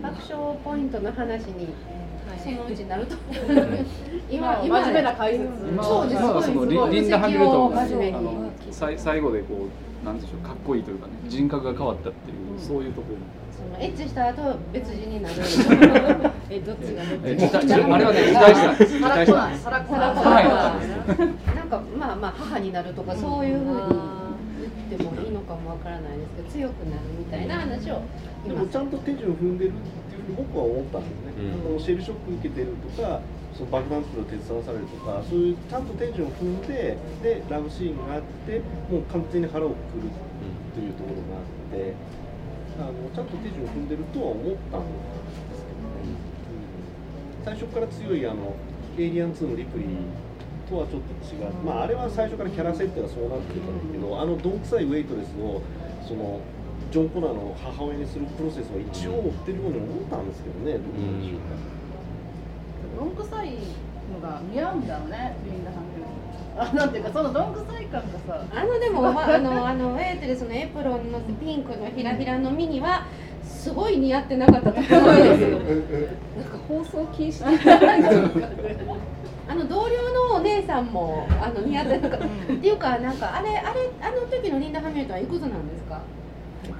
[0.02, 1.68] 爆笑ポイントの話に
[2.42, 3.14] そのうちなると
[4.30, 8.45] 今真面目な解説今そうです今はそのリリンダ・ハミルトンが真面目に
[8.76, 9.68] あのさい最後でこ
[10.02, 13.16] うなんでしょうかっこいいというかね人格が変わったっていう、そういうところ。
[13.56, 15.34] そのエッチした後別人になる
[16.50, 23.70] えどっちがどっえち あれはね辞退した辞サラ退したコナーサラコサラコナなんかまあまあ母になるとかそういうふうに
[24.90, 28.02] 言ってもいいのかもわからないですけど強くなるみたいな話を
[28.44, 28.54] 今。
[28.54, 31.62] でもちゃんと手順踏んでるっていうふうに僕は思ったんですね、うん。
[31.64, 33.20] そのシェルショック受けてるとか
[33.56, 38.60] その爆弾作るの手伝わされるとかそういうちゃんと手順を踏んででラブシーンがあって
[38.92, 40.10] もう完全に腹をくくる
[40.74, 41.94] というところがあって
[42.78, 44.56] あのちゃんと手順を踏んでるとは思ったんで
[45.56, 46.36] すけどね、うん
[47.46, 48.56] 最初から強いあの
[48.98, 55.62] エイリアン2のリプリーとはちょっと違う、まあ、あれは最初からキャラ設定がそうなってたんだけどあのどんくさいウェイトレスを
[56.02, 56.40] その
[56.90, 61.20] ジョン・コナーの母親にするプロセスは一応追ってるように思ったんですけどね、どうなん。
[61.20, 61.75] でしょうか。
[62.96, 63.50] どんくさい
[64.12, 73.06] のが似合うんだろうねリンダ・ハミルトンあなんていうかそのどんくさい感がさあのでも、まあのあのウェイトレスのエプロンのピンクのひらひらのミニは
[73.44, 75.58] すごい似合ってなかったと思うんですよ。
[76.38, 77.44] なんか放送禁止
[79.48, 82.24] あの同僚のお姉さんもあの似合ってなかった。
[82.26, 86.00] っていうかなんかあれあれあの時のリンダ・ハミルトンはいくつなんですか？
[86.64, 86.74] なん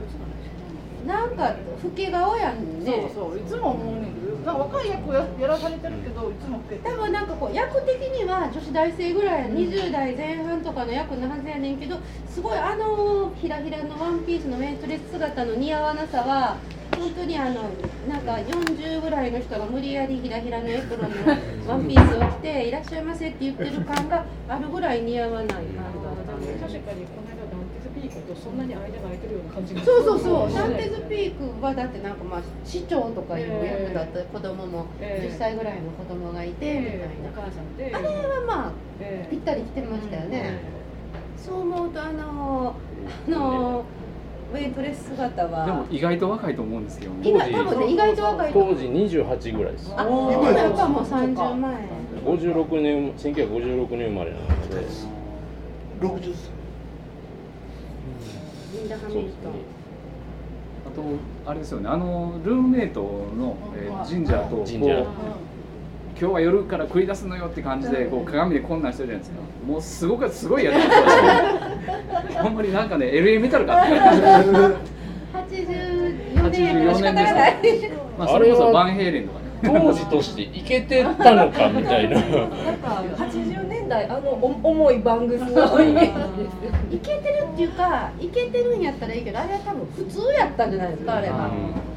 [1.07, 3.11] か老け顔やんね。
[3.15, 11.97] そうそういつも思うねんけどなんか若い役をややらされてるけどいつも老けて多分なんかこう役的には女子大生ぐらい、20代前半とかの役のはずやねんけど
[12.29, 16.57] すごいあのひらひらのワンピースのウェイトレス姿の似合わなさは
[16.97, 17.71] 本当にあの
[18.09, 25.83] なんか40ぐらいの人が無理やりひらひらのエプロンのワンピースを着て「いらっしゃいませ」って言ってる感があるぐらい似合わない感じだっ
[26.27, 27.07] たんで確かに
[28.27, 30.19] とそんなに間が空いてるような感じがそうそう。
[30.19, 35.33] そう、シャンテズピークはだってなんかまあ市長とかいう役だった子供もええ。
[35.33, 37.07] 10歳ぐらいの子供がいてみたいな。
[37.07, 39.31] お母さんであれはまあええ。
[39.31, 40.61] ぴったり来てましたよね、
[41.37, 42.75] そう思うとあの
[43.27, 43.85] あの
[44.53, 45.67] ウェイトレス姿は。
[45.67, 49.93] でも意外と若いと思うんですけど意ね外多分ね意外と若い当時28ぐらいです。
[49.97, 51.77] あでもやっぱもう30前
[52.25, 54.77] 56年1956年生まれなので。
[56.01, 56.56] 60歳。
[56.56, 56.56] リ
[58.87, 59.53] ンダ・ハそうですねミルトン
[60.87, 60.91] あ
[61.45, 61.89] とあれですよね。
[61.89, 65.03] あのルームメイトの、えージンジャーとこうジンジャー
[66.19, 69.43] 今日は夜から繰り出すのよって感じでこう鏡でこんなんしてるじゃないですか。
[69.67, 70.95] もうすごくすごいやってま
[72.31, 74.21] すよほんまになんかね LA メタルかって感じ
[75.37, 82.21] 84年やから仕方がないまあそれこそバンヘイレンとかね 当時としていけてたのかみたいな。
[82.21, 91.51] なんか80年代あのお重いバングスのイメージですいけてるっていうかいけてるんやったらいいけどあれは多分普通やったんじゃないですかあれは。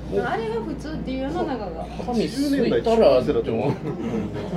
[0.10, 3.72] あれが普通っていう世の中が髪すいたらって思う。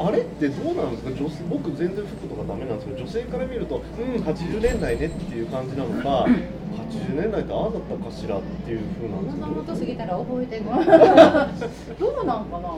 [0.00, 1.10] あれってどうなんですか？
[1.12, 10.64] 女性僕全然服とかダメなんですけど女性から見るとうん80年代ねっていう感じなのか80年代ってああだったかしらっていう風なんですけ喉元過ぎたら覚えてる。
[12.00, 12.72] どうなんかな？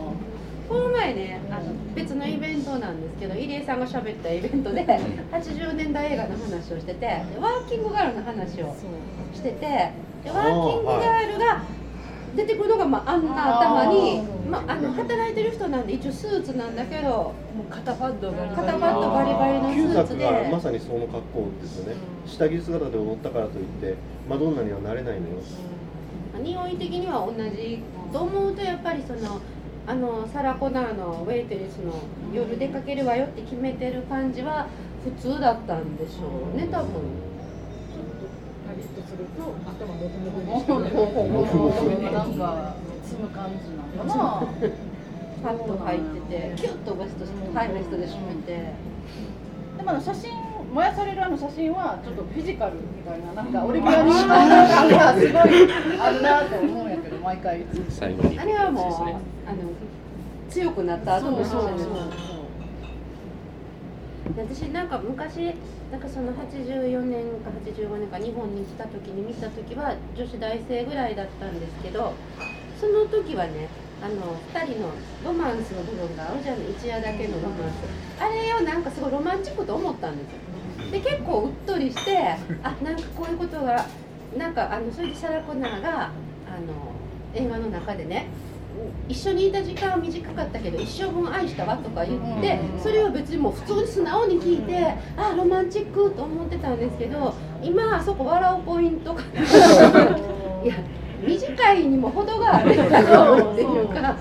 [0.69, 7.07] この前ねあの別のイベントなんですけど入江さんが喋ったイベントで80年代映画の話をしててで
[7.41, 8.75] ワーキングガールの話を
[9.35, 11.63] しててでワーキングガールが
[12.35, 17.33] 出てくるのが、まあ、あんな頭にまあ、あの働いてる人なんで一応スーツなんだけども
[17.67, 20.25] う肩パッドが肩パッドバリバリのスーツで。
[20.25, 21.79] 作がまさにその格好です。
[21.79, 21.97] よね
[22.27, 23.95] 下着姿で踊ったからといって
[24.29, 25.35] マドンナにはなれないのよ。
[26.41, 27.83] 匂い的には同じ。
[28.13, 29.41] と思うとやっぱりその
[29.87, 31.93] あのサラ・コナーのウェイテレスの
[32.33, 34.67] 「夜出かけるわよ」って決めてる感じは
[35.05, 36.89] 普通だったんでしょうね多分。
[38.67, 44.47] パリッとすると頭もふもふにしてなんか積む感じなのかな。
[45.43, 48.73] パッと入っててキュッとベストハイベストで締めて。
[49.77, 50.31] でもあの写真
[50.75, 57.65] 燃やされるあの写真はちょっとフィジカルみたいななんかオリビアにした感がすごいあるなと思うんやけど毎回。
[57.89, 59.71] 最後にあれはもう、あの
[60.51, 61.95] 強くなった後の写そうそう真ですそう。
[64.37, 65.55] 私なんか昔
[65.93, 72.15] なんかその84年か85年か日本に来た時に見た時は女子大生ぐらいだったんですけど
[72.81, 73.69] その時はね
[74.03, 74.91] あの2人の
[75.25, 77.75] ロマンスの部分があるじゃない一夜だけのロマンス。
[78.19, 80.54] あれをなんかすごいロマンチックと思ったんですよ
[80.95, 82.17] で結構うっとりして
[82.63, 83.85] あなんかこういうことが
[84.39, 86.13] なんかあのそれでサラ・コナーがあの
[87.35, 88.27] 映画の中でね
[89.09, 99.23] 一緒にいた時間は短かったけど一生分愛したわとか言ってそれを別にもう普通に素直に聞いてあロマンチックと思ってたんですけど今あそこ笑うポイントが
[100.63, 100.77] いや
[101.27, 104.17] 短いにも程があるだろうっていうか。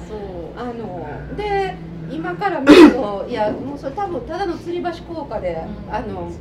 [0.56, 1.76] あので
[2.12, 6.32] 今から見るといやもうそれ多分ただの吊り橋効果であの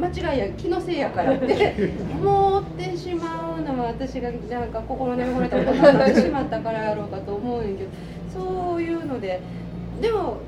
[0.00, 1.74] 間違いや気のせいやからって
[2.20, 7.90] 思ってしまうのは私がなんか心に汚れたことになってしまったからやろうかと思うんやけど
[8.28, 9.40] そういうので。
[10.00, 10.38] でも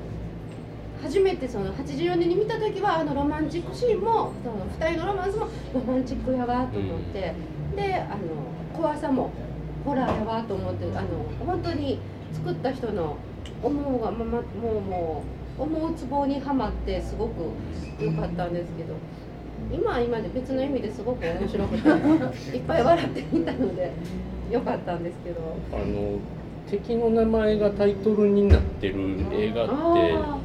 [1.01, 7.33] 初めてその84年に見た時はあのロマンチックシーンもその2人のロマンスもロマンチックやわと思って、
[7.75, 8.17] であの
[8.73, 9.29] 怖さも
[9.85, 11.07] ホラーやわと思ってあの
[11.45, 11.99] 本当に
[12.33, 13.17] 作った人の
[13.61, 14.41] 思うがままも
[14.77, 15.23] うも
[15.59, 17.51] う思うツボにはまってすごく
[17.99, 18.95] 良かったんですけど
[19.71, 21.87] 今は今で別の意味ですごく面白くて
[22.57, 23.91] いっぱい笑ってみたので
[24.51, 25.39] 良かったんですけど。
[25.73, 26.19] あの
[26.69, 28.95] 敵の名前がタイトルになってる
[29.31, 30.37] 映画ってあ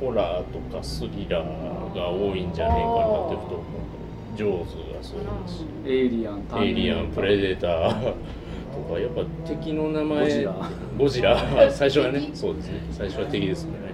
[0.00, 3.96] ホラーとかスリラーが多いんじゃねえかなってふと思う。
[4.36, 5.58] ジョーズがそうです。
[5.58, 10.54] しエイリアンエイリアンプレデターとかやっぱ敵の名前ゴジラ。
[10.98, 12.80] ゴジラ最初はねそうですね。
[12.90, 13.72] 最初は敵ですね。
[13.72, 13.92] はい。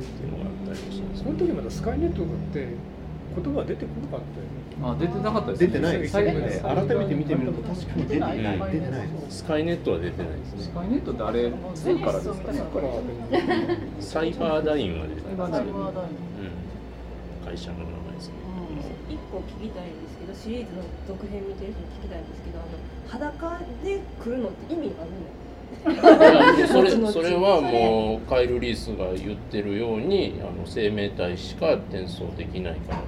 [0.00, 2.68] っていうのがあったりしますその時まだスカイネットって
[3.34, 4.62] 言葉は出てこなかったよね。
[4.82, 8.42] あ出てなかったです出てないです最後ね改めて見てみると確かに出てない。
[8.42, 8.58] ない。
[8.72, 9.08] 出てない。
[9.28, 10.62] スカイネットは出てないですね。
[10.62, 12.34] スカイネットってあれ2からですか
[14.00, 15.72] サイバーダインは出てサイバーダインない。
[15.72, 17.46] うん。
[17.46, 18.34] 会社の名前ですね
[19.10, 22.68] 一個聞きたいんですけどシリーズの続編見てる人に聞きたいんですけどあの
[23.08, 26.68] 裸で来るのって意味あるの？
[26.68, 32.98] それ それはもうカイル・リースが言ってるようにあの生命体しか転送できないから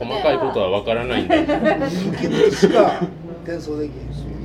[0.00, 1.36] 細かいことはわからないんだ。
[1.36, 3.00] けどしか
[3.44, 3.92] 転送でき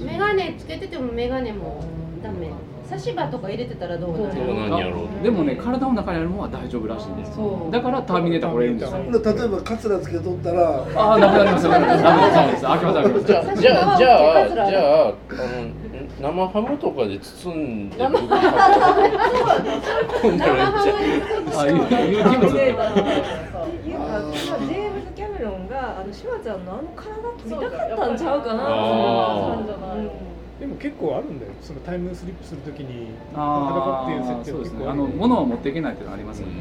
[0.03, 1.83] メガネつけててもメガネも
[2.21, 2.49] ダメ。
[2.87, 7.31] 差し歯とか入れてたらどうなるどうなんやろうでもね体の中にあるものは大丈夫らしいんです
[7.71, 8.99] だからターミネーター来れるんですよ。
[8.99, 9.07] 例
[9.43, 11.71] えばカツラつけとったらああなくなりますよ。
[11.71, 12.63] なくなりますダメです。
[12.63, 15.15] 開けます開けますじゃあじゃあじゃあじゃああの
[16.21, 18.29] 生ハムとかで包んで僕今
[20.21, 20.53] 度めっちゃ
[21.57, 23.54] あ有有機物っていうか今
[26.15, 29.95] シュワちゃんのあの体撮りたかったんちゃうかな。
[30.59, 31.51] でも結構あるんだよ。
[31.61, 36.53] そのタイムスリップするときにあ裸っていうあ設定はそうですねあ結構あるの物を持っていけないっていうのはありますよね。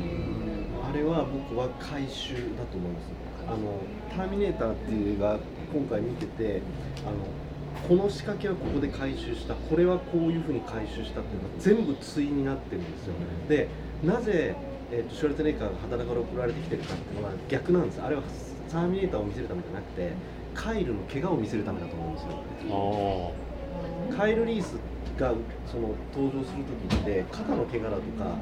[0.90, 3.06] あれは僕は回収だと思います
[3.46, 3.78] あの
[4.16, 5.38] 「ターミネーター」っていう映画
[5.72, 6.62] 今回見てて
[7.06, 9.54] あのこの仕掛けはここで回収した。
[9.54, 13.14] これはこういうふうに回収したっていうのが全部対になってるんですよ
[13.48, 13.68] で
[14.02, 14.56] なぜ、
[14.90, 18.00] えー、とシュワルツェネッガーが肌から送られてきてるかっていうのは逆なんです。
[18.02, 18.22] あれは
[18.70, 20.12] ターミネーターを見せるためじゃなくて
[20.54, 22.22] カイルの怪我を見せるためだと思うんです
[22.68, 23.32] よ。
[24.10, 24.76] あカイル・リース
[25.18, 25.32] が
[25.66, 28.38] その登場する時って肩の怪我だとか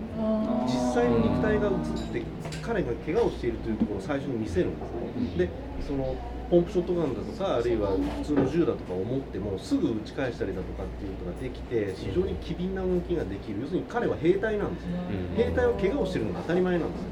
[0.67, 1.75] 実際の肉体が映っ
[2.13, 2.23] て
[2.63, 4.87] 彼が怪我をしているというところを最初に見せるんで
[5.33, 5.47] すね。
[5.47, 5.51] で
[5.87, 6.17] その
[6.51, 13.63] ポンプショットガンだとかあるいは普通の銃だとかを持ってもすぐ撃ち返したりだとかっていうことができて非常に機敏な動きができる。
[13.63, 14.91] 要するに彼は兵隊なんですよ。
[15.09, 15.37] うん。
[15.37, 17.09] 兵隊は怪我をしてるのが当たり前なんですよ。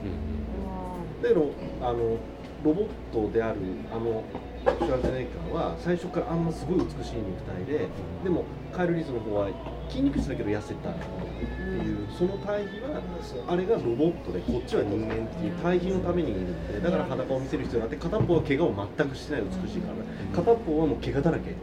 [1.23, 2.17] だけどあの
[2.65, 3.59] ロボットである
[3.91, 4.23] あの
[4.65, 7.89] シュワルツェネッガーは最初からあんなすごい美しい肉体で
[8.23, 9.49] でもカイル・リースの方は
[9.89, 13.01] 筋肉質だけど痩せたっていうその対比は
[13.49, 21.55] あれがロボットでこっちは人間っていう対比のためにいるんでだから裸を見せる必要があって片っぽは怪我を全くしてない美しいから片っぽはもう怪我だらけ。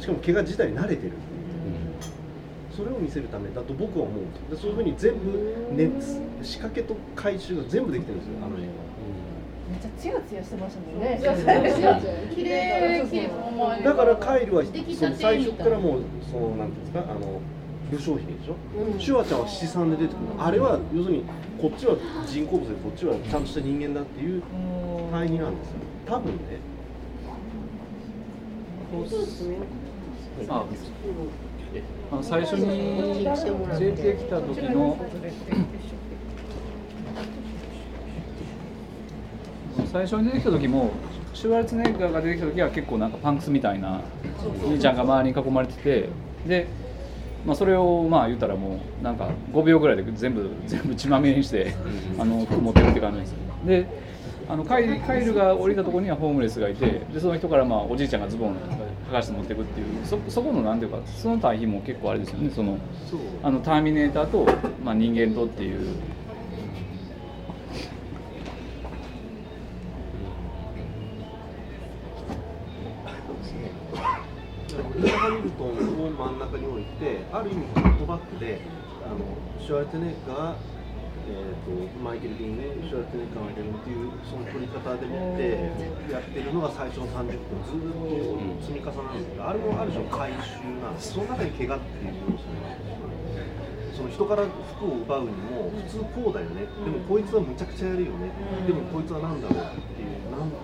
[0.00, 1.12] しかも怪我自体に慣れてる
[2.76, 4.50] それを見せるためだと僕は思うんですよ。
[4.50, 8.68] でそういうふうに全部熱仕掛けと回収が全部できてるんですよあの映
[9.70, 11.20] めっちゃツヤツヤしてましたもんね。
[12.34, 13.06] 綺麗。
[13.10, 17.10] 綺麗画だからカイルは最初からもうそのなんていうんですか。
[17.10, 17.40] あの
[17.90, 18.56] 武将髭でしょ、
[18.98, 20.26] シュワちゃんは七三で出てくる。
[20.38, 21.24] あれは要するに
[21.60, 24.42] こっちは人工物でこっちはちゃんとした人間だっていう
[25.12, 25.76] 対比なんですよ。
[26.06, 26.40] 多分ね。
[30.48, 30.64] あ
[32.10, 33.24] あの最初に
[33.78, 34.96] 出てきた時の
[39.92, 40.90] 最初に出てきた時も
[41.34, 44.00] シュワルツェネッガーが出てきた時は結構なんかパンクスみたいな
[44.64, 46.08] 兄ちゃんが周りに囲まれてて
[46.46, 46.66] で、
[47.44, 51.74] まあ、それをまあ言ったらもうなんか5秒ぐらいで全部全部血まみれにして
[52.18, 53.34] あの服持ってるって感じです。
[53.66, 54.06] で
[54.48, 58.56] あのカイカイルが降りたところにはホームレスがいてでその人からまあおじいちゃんがズボン
[59.08, 62.50] 剥がして持っていくっていうそそこのなんていうかその対比も結構あれですよね。
[62.54, 62.78] その
[63.42, 64.46] あのターミネーターと、
[64.84, 65.96] まあ、人間とっていう
[77.46, 78.60] る意味フットバックで
[79.06, 79.22] あの
[79.62, 80.56] シュワルツェネッガー、
[81.30, 81.70] えー、と
[82.02, 85.70] マイケル・ビンねシュワルツェネッガーマイケル・ビンっていうその取り方でもって
[86.10, 91.14] やってるのが最初の30分ずっと積み重なるんですけどあれもある種の回収なんです。
[91.14, 92.74] その中に怪我っていう要素があ
[93.94, 94.44] その人から
[94.76, 96.66] 服を奪うにも普通こうだよね。
[96.84, 98.28] でもこいつはむちゃくちゃやるよね。
[98.66, 100.16] でもこいつは何だろうっていう。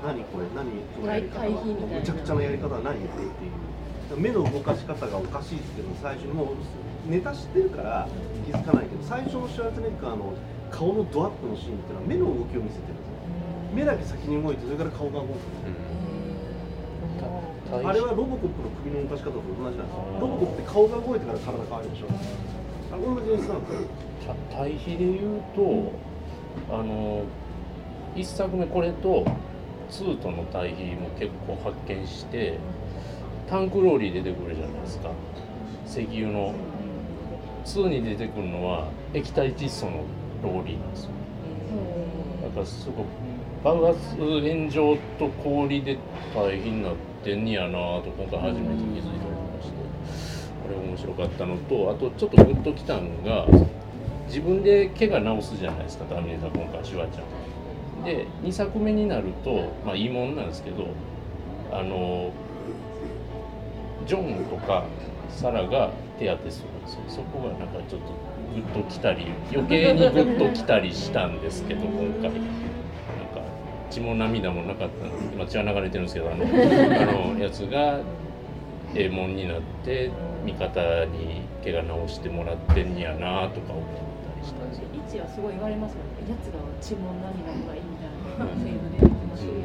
[0.05, 0.45] 何これ？
[0.55, 1.49] 何このやり方？
[1.49, 2.93] むちゃくちゃなやり方は何？
[2.93, 3.31] っていう
[4.17, 8.09] 目の動かし方がおかしいっていうのを最初にもうネタ知ってるから
[8.47, 10.33] 気づかないけど最初のシュワルツェネッガーの
[10.71, 12.95] 顔のドアップのシーンっていうのは目の動きを見せてる。
[12.95, 12.97] ん。
[12.97, 13.13] ですよ
[13.75, 15.31] 目だけ先に動いてそれから顔が動く。
[17.73, 20.21] あれはロボコップの首の動かし方と同じなんですよ。
[20.21, 22.07] ロボコップって顔が動いてから体変わるでしょ。
[22.93, 23.89] あれ同じ演出なんですよ
[24.27, 25.93] た対比で言うと
[26.71, 27.23] あの
[28.15, 29.25] 1作目これと
[29.91, 32.59] 2との対比も結構発見して
[33.53, 35.11] タンクローリー出てくるじゃないですか。
[35.87, 36.55] 石油の。
[37.67, 40.05] 2に出てくるのは液体窒素の
[40.43, 41.11] ローリーなんですよ。
[42.45, 43.07] だからすごく
[43.63, 45.99] 爆発炎上と氷で
[46.35, 49.29] 大変になってんねやなと今回初めて気づいたりと
[49.59, 49.75] かして。
[50.63, 53.47] これ面白かったのとあとちょっとグッときたのが
[54.29, 58.05] 自分で怪我治すじゃないですかターミネーター今回シュワちゃん。
[58.05, 60.87] で2作目になるとまあいいもんなんですけど
[61.71, 62.33] あの
[64.07, 64.85] ジョンとか
[65.29, 68.07] サラが手当てするんですよそこがなんかちょっと
[68.55, 72.39] グッときたり余計にグッときたりしたんですけど今回なんか
[73.91, 78.01] 血も涙もなかった今血は流れてるんですけどあのあのやつが
[78.95, 80.11] ええもんになって
[80.45, 86.29] 味方に怪我治してもらってんやなとか思ったりしたんですよ位置はすごい言われますもんね。
[86.29, 89.63] やつらは血も涙もがいいみたいなセリ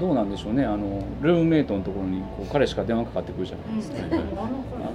[0.00, 0.64] どうなんでしょうね。
[0.64, 3.98] あのルームメイトのところにこう彼しか電話かかってくるじゃないですか、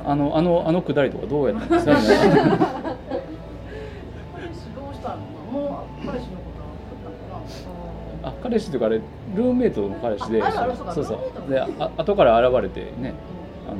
[0.07, 1.93] ああのあのあのくだりとかどうやったんですか？
[1.93, 2.01] どう
[4.93, 5.17] したの
[5.51, 7.45] もう彼氏のことは分
[8.23, 13.13] かっあ彼氏というかあれルームメイトの彼氏でああるあるそうだそうであ後から現れてね
[13.69, 13.77] あの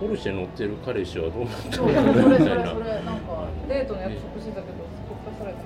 [0.00, 2.54] ポルシェ乗ってる彼氏はどうなったたののそれそれそれ。
[2.54, 2.64] みたいな。
[2.64, 4.78] なんかデートの約束してたけど
[5.38, 5.58] された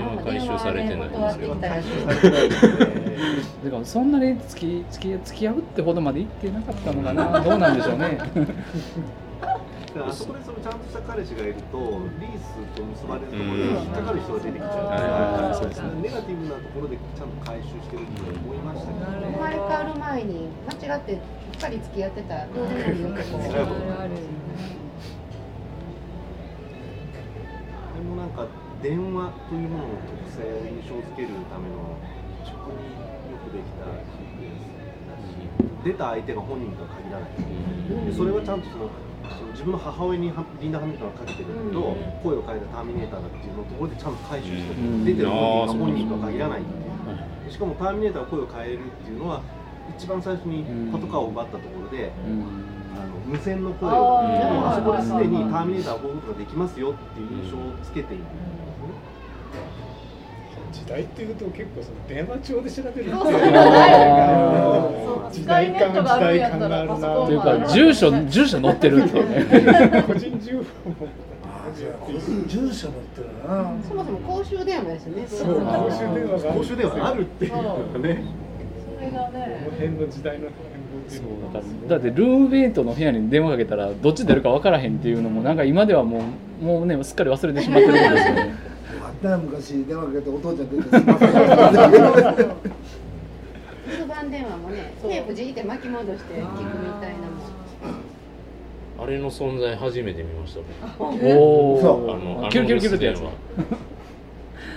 [0.00, 1.54] は回収されてないんですけど。
[1.56, 2.48] 回収されてない
[3.64, 7.40] だからそんなに付き付き付き合うってほどまで行ってなかったのかな。
[7.42, 8.18] どうなんでしょうね。
[8.18, 11.78] だからあそこでそのちゃんとした彼氏がいると
[12.20, 15.48] リースと結ばれるところで引っかかる人が出てきちゃう。
[15.48, 15.88] うんそうですね。
[16.02, 19.10] ネガティブなところでちゃんと回収してるって思いましたけど。
[19.18, 24.10] ね生まれ変わる前に間違ってうっかり付き合ってたどうでもいいよこ辛いことある。
[27.96, 28.46] でもなんか
[28.82, 31.98] 電話というものの特性を印象づけるための
[32.44, 32.94] 非常に
[33.26, 34.70] よくできたシークエンス
[35.10, 35.34] だし
[35.84, 37.30] 出た相手が本人とは限らない。
[38.06, 44.74] でそれはちゃんとその自分の母親にはリンダ・ハミルトンがかけてるけど、声を変えたターミネーターだっていうのところでちゃんと回収して
[45.04, 47.50] 出てる本人が本人とは限らないっていう。
[47.50, 49.42] しかもターミネーターが声を変えるっていうのは
[49.98, 50.62] 一番最初に
[50.92, 52.12] パトカーを奪ったところで、
[52.94, 54.20] あの無線の声を
[54.68, 58.24] あそこですでにターミネーターはこういうことができますよっていう印象をつけている
[60.88, 63.14] 代っていうと結構その電話帳で調べるっていう。
[65.30, 66.94] 時代感時代感があるな。
[66.94, 70.02] パソコンというか住所住所載ってるっていうね。
[70.06, 71.06] 個人情報も。
[71.44, 75.26] あじゃあ個人住所持ってるなそもそも公衆電話ですよね。
[75.28, 77.62] そう公衆電話が公衆電話があるっていうの
[77.92, 78.24] がね。
[78.96, 80.52] それがこのね辺の時代の変貌
[81.06, 86.02] っていうだってルームメイトの部屋に電話かけたらどっち出るか分からへんっていうのもなんか今では。
[86.02, 86.22] もう
[86.64, 88.67] もうねすっかり忘れてしまってるんですよねあ
[89.18, 89.84] ったよ昔。
[89.84, 91.30] 電話かけてお父ちゃん出てすいません。
[93.88, 97.48] 留守番電話もねテープじいて巻き戻して聞くみたいなもん。
[99.00, 100.60] あれの存在初めて見ました
[100.98, 101.14] 僕。
[101.24, 102.10] おそう。
[102.10, 103.20] あのキュルキュルキュルってやつ。
[103.20, 103.68] 留守電話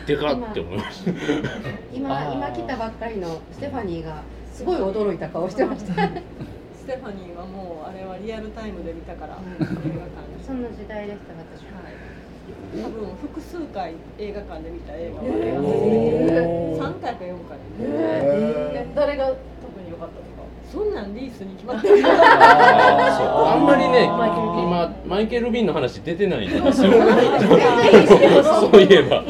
[0.07, 1.11] でかって思いました。
[1.93, 4.23] 今今来たばっかりのステファニーが
[4.53, 5.93] すごい驚いた顔してました。
[5.93, 9.37] ステファニーはもうあれはリアルタイムで見たから。
[10.45, 11.81] そんな時代でした私は
[12.71, 19.35] 多分複数回映画館で見た映画はあれがへ3回か4回え誰が特
[19.83, 20.27] に良かったとか
[20.71, 26.91] そんなんリースに決まってるあんまりねマイケルビーン今マイケル・ビーンの話出てないんで すよ
[28.43, 29.23] そういえば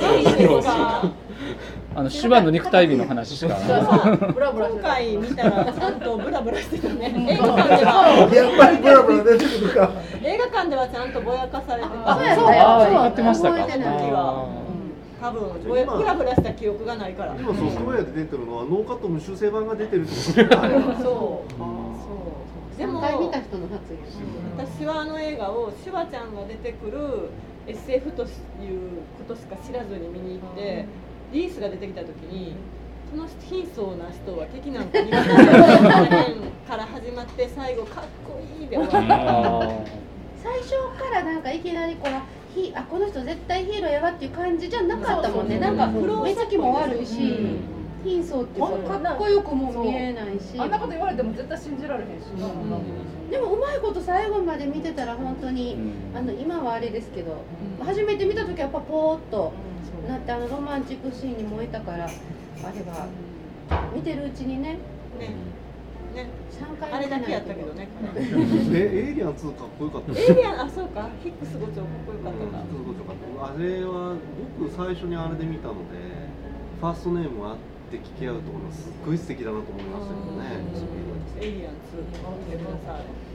[1.94, 3.58] あのあの肉体美の話しか。
[3.60, 4.82] 今た。
[4.82, 7.14] 回見たらちゃんとブラブラしてたね。
[7.30, 9.92] 映画館ではやっぱりブラブラ出てくるか。
[10.24, 13.68] 映画館ではちゃんとぼやかされてあたそうやってましたか。
[15.22, 17.36] 多分ぼやブラブラした記憶がないから。
[17.36, 20.48] 今ソフトウェアで出てるのはノーカット無修正版が出てるってことですね。
[21.04, 21.52] そう。
[21.52, 24.00] そうで3も回見た人の発言。
[24.58, 27.30] 私はあの映画をシュワちゃんが出てくる
[27.68, 28.30] SF という
[29.28, 30.86] ことしか知らずに見に行って
[31.32, 32.54] リースが出てきた時に
[33.12, 35.26] この貧相な人は敵なんか苦手な
[36.68, 40.02] から始まって最後かっこいいで終わったあ
[40.42, 45.60] 最初からなんかいきなりこうひあこの人絶対ヒーローやわっていう感じじゃなかったもんね。
[45.60, 47.60] なんか目つきも悪いし
[48.04, 50.58] 貧相っていうかかっこよくも見えないし。
[50.58, 52.26] あんなこと言われても絶対信じられへんし。
[52.40, 52.48] な、
[53.30, 55.78] でもうまいこと最後まで見てたら本当に、
[56.16, 57.38] あの今はあれですけど、
[57.80, 59.54] 初めて見た時はやっぱポーっと
[60.12, 63.08] なってあのロマンチックシーンに燃えたからあれは
[63.96, 64.78] 見てるうちにね
[65.18, 65.30] ね。
[66.14, 66.28] ね。
[66.52, 67.88] 3回あれだ見てないけやったけどね。
[68.76, 70.20] え、エイリアン2かっこよかった。
[70.20, 71.10] エイリアンあそうか。
[71.24, 74.16] ヒックスご長かっこよかったかあれは
[74.60, 75.98] 僕最初にあれで見たので
[76.80, 77.56] ファーストネームあっ
[77.90, 78.90] て聞き合うところがす。
[78.90, 81.32] っごい素敵だなと思いましたけどね。
[81.40, 83.31] エイリアン2見てください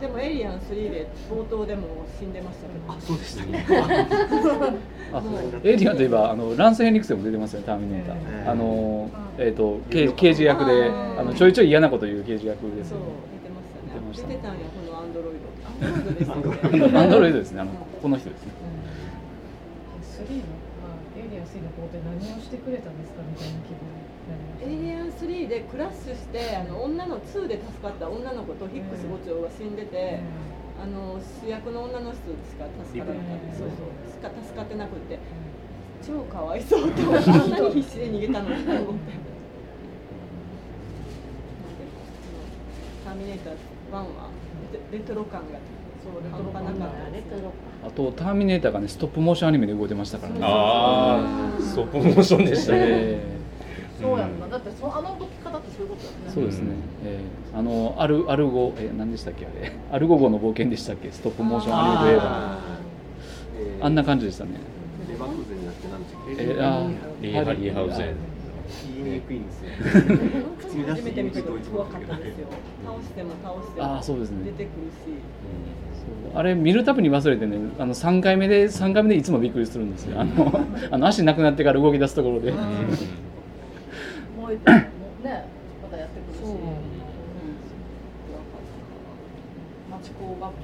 [0.00, 2.92] でもエイリアン3で冒頭でも死んでましたけど。
[2.92, 3.66] あ、そうでしたね。
[5.12, 5.22] あ
[5.64, 8.44] エイリアンといえばあのランス・ヘンリクセンも出てますよねターミネータええ。
[8.46, 13.10] ーあのえっ、と刑刑事役であのちょいちょい嫌なこと言う刑事役ですそうよね。
[13.94, 15.48] 出てましたんやこのアンドロイド。
[16.32, 17.60] アンドロイドですよねアンドロイドですね。
[17.60, 17.70] あの
[18.02, 18.52] この人ですね
[20.02, 20.42] 3の、
[20.82, 23.78] まあ、エイリアン3の方で何をしてくれたんですかみたいな気分
[24.60, 30.20] エイリアン3でクラッシュしてあの女の2で助かった女の子とヒックス伍長が死んでて、
[30.80, 33.88] あの主役の女の人しか助からなかった、そうそう。
[34.10, 35.18] しか助かってなくて。
[36.06, 39.12] 超かわいそうって思ってあんなに必死で逃げたのにと思って。
[43.04, 43.54] ターミネーター
[43.90, 44.04] 1は
[44.92, 45.58] レレトロ感が
[46.00, 47.24] そう半端なかったです。
[47.84, 50.40] あとターミネーターがねストップモーションアニメで動いてましたからね。
[50.42, 52.78] ああストップモーションでしたね。
[52.80, 53.37] え
[54.00, 54.48] そうやんな。
[54.48, 56.28] だってそあの動き方ってそういうことだよね。
[56.28, 56.74] ーそうですね、
[57.04, 59.72] えーあのアルアルゴえー何でしたっけあれ。
[59.90, 61.10] アルゴ号の冒険でしたっけ？
[61.10, 62.58] ストップモーションアニメといえば。
[63.58, 63.84] えー。
[63.84, 64.50] あんな感じでしたね。
[65.10, 66.42] レバクゼンじゃなくてなんでしたっけ？
[66.42, 66.88] えー、あ
[67.20, 68.16] リーハリーハウゼン。
[69.02, 69.70] 言いにくいんですよ。
[71.72, 72.46] 怖かったですよ。
[72.84, 74.44] 倒しても倒してもあーそうですね。
[74.44, 75.18] 出てくるし。
[76.34, 77.56] あれ見るたびに忘れてね。
[77.78, 80.20] あの3回目で3回目でいつもびっくりするんですよ。
[80.20, 82.52] あのあの足なくなってから動き出すところで、
[84.48, 84.86] もう一回も
[85.20, 85.44] うね
[85.84, 86.40] またやってくるし。
[86.40, 86.50] そう。
[86.52, 86.58] うん。
[89.92, 90.58] 町工学科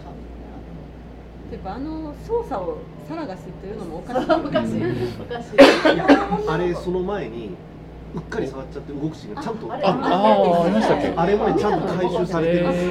[1.50, 4.20] てかあの操作をサラが知ってるのもおかしい。
[4.24, 4.82] おかしい。
[5.20, 6.48] おかしい。
[6.48, 7.50] あれその前に
[8.14, 11.12] うっかり触っちゃって動くシーンがちゃんとああれああありましたっけ？
[11.14, 12.68] あれまでちゃんと回収されてる。
[12.68, 12.90] んですよ。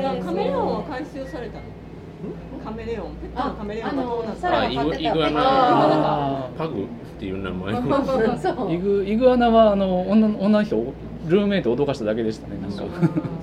[0.00, 1.62] じゃあカメレオンは回収されたの？
[2.64, 6.48] カメレオンペットのカメレオンがどうなったあサラがイグイグアナ。
[6.56, 6.86] パグっ
[7.18, 7.72] ていう名前。
[7.80, 10.92] のイグイグアナはあの女の女の人を
[11.28, 12.84] ルームメイトを脅かしただけでしたねなんか。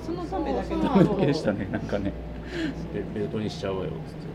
[0.02, 1.68] そのためだけのだけでしたね。
[1.70, 2.12] なんかね。
[2.94, 4.28] ベベルトにしちゃうわよっつって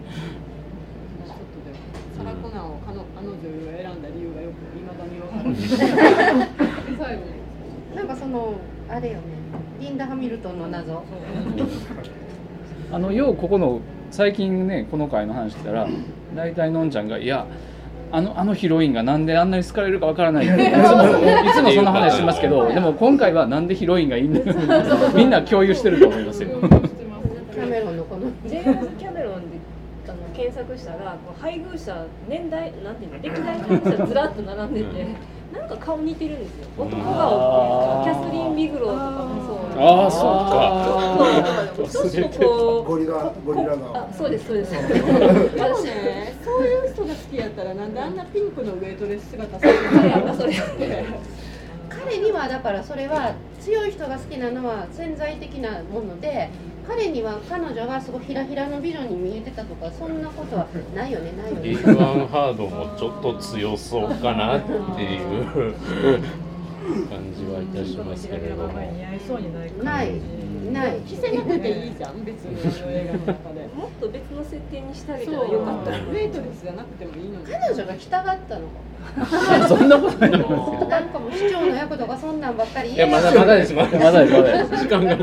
[2.17, 5.55] サラコナンをあのあの女優が選んだ理由がよくいまだに分かる
[6.99, 8.53] 最後になんかその
[8.89, 9.21] あれよね。
[9.79, 11.03] リンダ・ハミルトンの謎。
[12.91, 13.79] あのようここの
[14.13, 15.87] 最近ねこの回の話したら
[16.35, 17.47] 大体のんちゃんが「いや
[18.11, 20.79] あのあのヒロインがなんであんなに好かれるかわからない」っていつも
[21.49, 24.45] いつもそんな話しますけど でも今回はなんでヒロインがいいんだよ。
[25.17, 26.49] みんな共有してると思いますよ。
[26.59, 29.57] キャメロンのこのジェームズ・キャメロンで
[30.07, 35.07] あの検索したらこう配偶者年代なんていうの歴代配偶者ずらっと並んでて、
[35.51, 36.67] なんか顔似てるんですよ。
[36.77, 42.09] 男顔っていうかキャスリン・ビグローとかもそうああそうか。
[42.09, 44.71] ちょっとこゴリラゴリラうがあそうですそうです。
[44.71, 51.05] でもねそういう人が好きやったらなんであんなピンクのウェイトレス姿させてるのそれって
[51.89, 56.49] 彼にはだからそれは強い人が好きなのは潜在的なもので
[56.87, 61.69] 彼には彼女がすごいひらひらの美女に見えてたとかそんなことはないよねないよね。
[61.69, 66.23] リーガンハードもちょっと強そうかなっていう
[67.09, 68.73] 感じはいたしますけれども。
[68.73, 69.69] 似合いそうにない。
[69.69, 70.11] 感じない。
[70.73, 73.67] ない着せなくていいじゃん別にあの映画の中で。
[73.75, 77.45] もっと別の設定にしてあげたらよかったウェイトレスじゃなくてもいいのに。
[77.45, 78.61] 彼女が着たがったの。
[79.03, 80.89] か そんなことないと思いますよ。
[80.89, 84.33] なんかもう市長の役とかそんなんばっかりいやまだまだですまだまだです。
[84.33, 85.15] まだです時間が。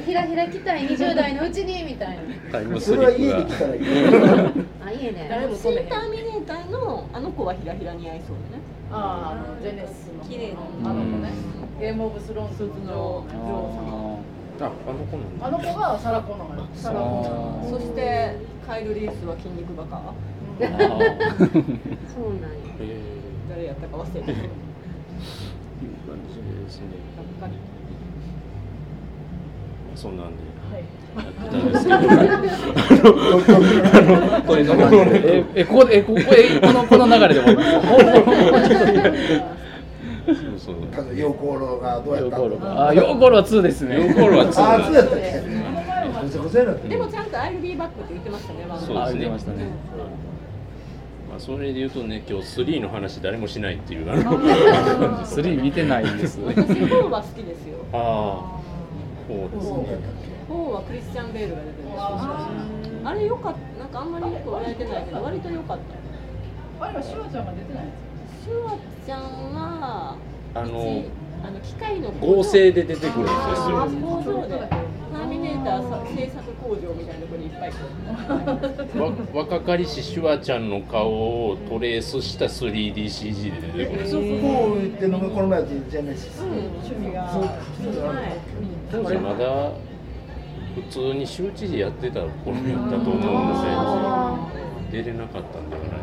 [0.00, 2.22] ひらひら着たい20代のうちにみたいな
[2.52, 3.82] タイムスそれはリップが家に来たらいい
[4.86, 5.26] あいいね。
[5.30, 11.32] 誰も新止めへんターミネーターのあの子はひらひら似合いそうだねあああのジェネスの綺麗あの子ね
[11.78, 13.24] ゲームオブスローンズの
[14.60, 15.46] ああの子なんだ。
[15.46, 16.66] あの子がサラコナンよ。
[16.74, 18.36] サラコそして
[18.66, 19.96] カイル・リースは筋肉バカ。
[19.98, 20.12] あ
[20.60, 22.58] そうなんや。
[22.80, 23.00] え
[23.48, 24.48] 誰やったか忘れてるーいう
[26.08, 26.34] 感じ
[26.64, 26.86] ですね。
[27.16, 27.54] ばっかり。
[29.94, 30.42] そんなんで
[31.20, 32.00] ったんですけどあ
[34.02, 34.74] のこれの
[35.14, 37.68] ええここでえここえこのこの流れで終わります。
[40.28, 43.96] そうそうただヨーコーロがどうやったヨーコールあヨーコールは2ですね。
[43.96, 45.18] ヨーコールは2ああそうやったっ
[46.82, 49.64] けでもちゃんと I'll be back って言ってましたねそうですねましたね。
[51.30, 54.22] まあそれで言うとね今日3の話誰もしないっていうあの
[55.24, 56.38] 3見てないんです。
[56.44, 58.60] 私4は好きですよああ
[59.26, 59.98] そうですね
[60.48, 61.48] 4はクリスチャン・ベー。
[61.50, 61.98] ルが出てるんですよ
[63.04, 67.90] あれよかったなんかあんまりよく笑えてないけど割と良かったあれはシュワちゃんが出てないや
[68.44, 68.76] シュワ
[69.06, 69.22] ちゃん
[69.54, 70.16] は
[70.54, 71.02] あの
[71.44, 74.58] あの機械の合成で出てくるんですあよー工場で。
[75.10, 77.72] ターミネーターさ製作工場みたいなところにいっぱい
[79.34, 86.42] 若かりしシュワちゃんの顔をトレースした 3DCG で出てくるこう言ってのがこの前ジェネシス。
[86.42, 87.48] 趣味がそう。
[88.92, 89.72] 当時まだ
[90.82, 93.16] 普通に州知事やってた頃やったと思う
[94.48, 95.96] んで出れなかったんではないか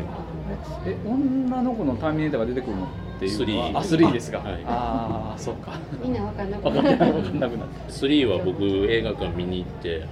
[0.86, 4.62] え女の子のターミネーターが出てくるのっていうのは3あ3ですか、はい。
[4.66, 5.72] ああそうか。
[6.02, 7.12] みんなわかんなく分かんななった。
[7.12, 10.04] 分かんなくなっと3は僕映画館見に行って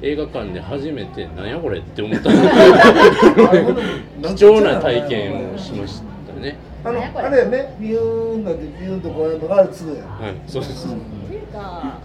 [0.00, 2.30] 映画館で初めてなんやこれって思った。
[4.34, 6.56] 貴重な体験をしましたね。
[6.84, 7.74] あのあれやね。
[7.80, 10.04] ビューンだってビューンとこうやるのがあれ2や。
[10.04, 10.86] はいそうです。
[10.86, 10.90] っ
[11.28, 11.98] ていうか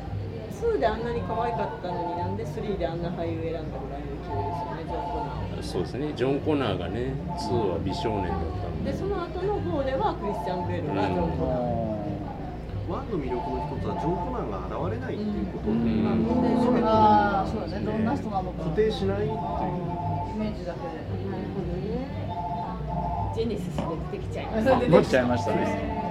[0.73, 6.13] 2であんなに可愛かったのになんで3であんな俳優選んだぐらいの勢いですよねジョン・コナーそうですね。
[6.15, 8.91] ジョン・コナーがね2は美少年だったんで。
[8.91, 11.93] でその後の方ではクリスチャン・ベールがジョン・コナー。
[12.83, 17.85] ワンの魅力の一つはジョン・コナーが現れないっていうことんで、あのでそうだね。
[17.85, 19.39] どんな人なのか固定しないっていう。
[19.39, 20.99] イメージだけで。
[23.33, 24.79] ジェネシスで出てきちゃいまた。
[24.79, 26.03] 出てきちゃいましたね。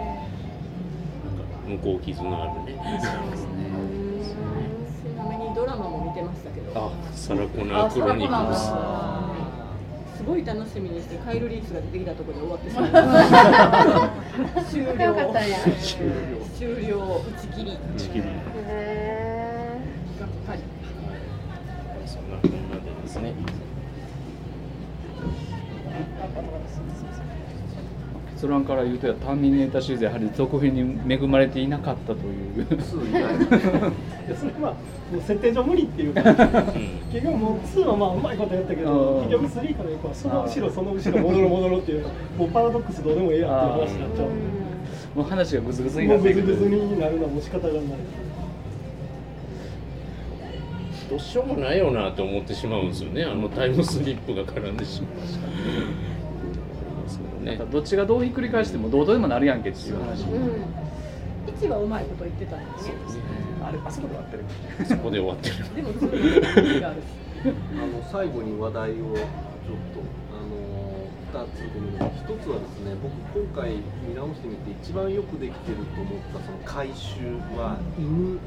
[1.73, 2.77] 向こう絆あるねち
[5.17, 8.73] なみにドラマも見てましたけどあサラ・コナー・クロニクルス
[10.19, 10.25] す。
[10.25, 14.63] ごい楽しみにしてカイル・リースが出てきたところで終わってしまいました。
[14.71, 15.59] 終仲良かったんや
[16.55, 17.23] 終了。
[17.27, 17.73] 打ち切り。
[17.73, 18.25] 打ち切り。
[18.69, 19.81] へ
[20.21, 20.61] がっかり。
[22.07, 23.35] そんなこんなでですね
[28.43, 32.67] 結論から言うとターミネーターシリーズやはり続編に恵まれていなかったという。
[32.67, 33.23] 2以外い。
[33.23, 34.73] やそれは
[35.13, 36.29] もう設定上無理っていうかうん
[37.13, 39.31] 結局もう2はまあうまいことやったけどうん。
[39.31, 44.29] 結局3から行くはその後ろその後ろ戻る戻るっていうもうパラドックスどうでもええやっていう話になっちゃう。
[45.15, 47.83] もう話がグズグズにもなってくるうグズグズになるのはもう仕方がない。
[51.09, 53.23] どうしようもないよなと思ってしまうんですよね。
[53.23, 55.71] あのタイムスリップが絡んでしまいましたですけ
[56.09, 56.12] ど
[57.43, 57.61] ね。
[57.71, 60.25] どっちがどうひっくり返してもどうとでもなるやんけっていう話。
[60.25, 60.83] ーうん。
[61.47, 62.95] 1はうまいこと言ってたんですね。
[63.63, 64.87] あれあそこで終わってる。
[64.87, 65.57] そこで終わってる。
[65.77, 67.03] でも2のがある。
[67.03, 69.99] しあの最後に話題をちょっと
[70.31, 73.77] あの2つごめんなさい1つはですね僕今回
[74.07, 77.19] 見直してみて一番よくできてると思ったその回収
[77.59, 78.39] は犬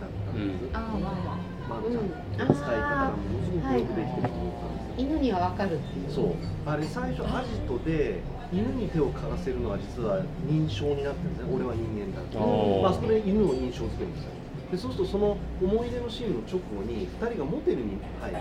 [0.00, 2.02] だったんです、ああまあまあまるちゃん。
[2.02, 2.48] うん。
[2.48, 6.06] の使い方がものすごくよくできてると思ったんですよ、犬にはわかるってい。
[6.06, 6.34] うそう。
[6.66, 8.20] あれ最初アジトで
[8.52, 11.54] 犬に手を嗅がせるのは実は認証になってるんですね。
[11.54, 14.30] 俺は人間だってまあそこで犬を認証付けるんですよ
[14.72, 18.38] でそうするとその思い出のシーンの直後に2人がモテルに入る。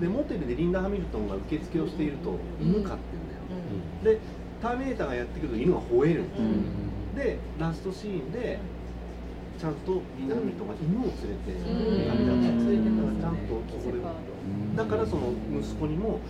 [0.00, 3.28] でモテルでリンダ・ハミルトンが受付をしていると犬飼ってるん
[4.02, 4.18] だよ、で
[4.60, 6.22] ターミネーターがやってくると犬が吠える。
[6.22, 6.28] ん。
[7.14, 8.58] ですよ、でラストシーンで
[9.58, 13.98] ちゃんとリンダ・ハミルトンが犬を連れて旅立つ連れてますちゃんとそこで。
[14.76, 16.20] だからその息子にも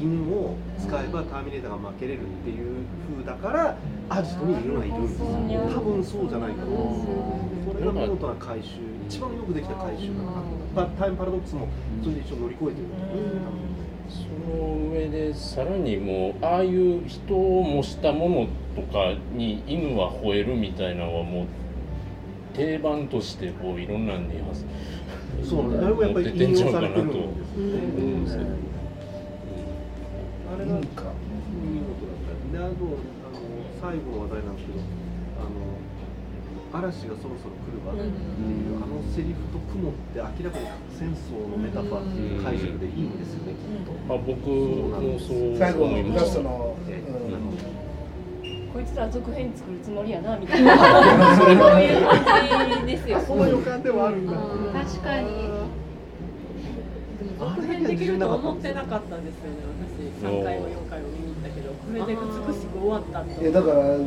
[0.00, 3.76] 犬を使えばターミネーターが負けれるっていう風だから
[4.08, 5.26] アジトに犬がいるんですよ。
[5.74, 6.88] 多分そうじゃないかと思う。
[6.94, 7.58] ん。
[7.58, 8.68] ですよそれが見事な回収
[9.08, 10.42] 一番よくできた回収だな
[10.74, 11.68] パタイムパラドックスも
[12.02, 12.86] それで一緒に乗り越えてる。
[14.08, 21.46] その上でさらにもうああいう人を模したものとかに犬は吠えるみたいなのはもう
[22.54, 24.38] 定番としてこういろんなのに
[25.44, 28.67] そうあれもやっぱり引用されてるんですよね
[30.58, 33.38] れが見事だったであとあの
[33.80, 34.80] 最後の話題なんですけど
[35.38, 35.78] あの
[36.70, 43.92] 嵐がそろそろ来るわっていう、あのセリフと雲って明らかに核戦争のメタファーっていう解釈でいいんですよね、きっと。
[44.12, 46.76] あ僕もそう最後ラ思いましたストの、
[48.70, 50.76] こいつら続編作るつもりやなみたいな。
[51.38, 53.18] そういう感じですよ。
[53.26, 54.34] その予感ではあるんだ。
[54.84, 55.57] 確かに
[57.38, 60.26] 続編できると思ってなかったんですよね私。
[60.26, 63.98] 3回も4回も見に行ったけどこれで美しく終わったといやだから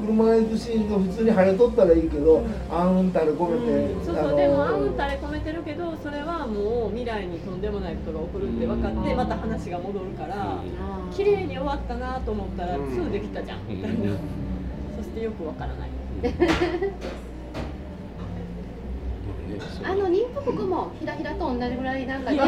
[0.00, 10.56] 車が行くシーンが普通に早とったらいいけど、あんたれ込めて、そうそうでもあんたれ込めてるけどそれはもう未来にとんでもないことが起こるって分かってまた話が戻るから
[11.14, 13.58] 綺麗に終わったなと思ったら2できたじゃん。
[13.68, 14.16] みたいな
[14.96, 15.90] そしてよくわからない
[19.84, 22.46] あの妊婦服もひらひらと同じぐらいなんかってた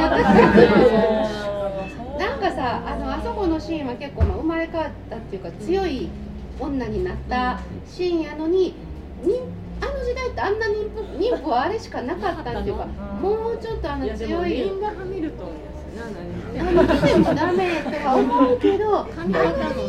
[2.18, 6.08] なんかさあのあそこのシーンは結構まあ生まれ変わったっていうか強い
[6.60, 8.74] 女になったシーンやのに
[9.22, 9.40] に
[9.80, 14.70] あの時代ってあんな妊婦妊婦はあれしかなかったっていうかもうちょっとあの強い
[16.58, 19.30] あの来てもダメとは思うけど考えたも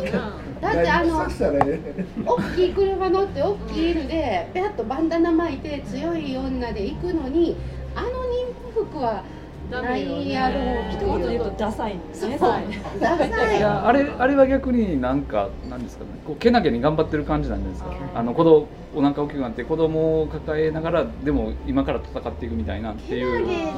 [0.00, 0.32] んな
[0.64, 7.54] だってあの大きい車乗って大きい犬でペアッとバンダナ巻いて強い女で行くのに
[7.94, 9.22] あの妊婦服は
[9.70, 11.50] ダメよないやろう一言で言う。
[11.50, 12.38] とダサいんですね。
[12.38, 12.50] そう。
[12.50, 12.64] はい
[13.00, 13.58] ダサい。
[13.58, 16.10] いやあれあれは逆になんかなんですかね。
[16.26, 18.18] こうけなげに頑張ってる感じなんじゃないですか。
[18.18, 23.74] あの子供お腹大きくなって子供を抱えながらでも今から戦っていくみたいなってけいうなげなの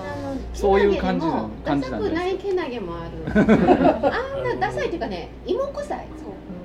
[0.55, 3.11] そういう感じなの感じなんじゃないダサくないけなげもある。
[3.35, 6.07] あんなダサいっていうかね芋臭い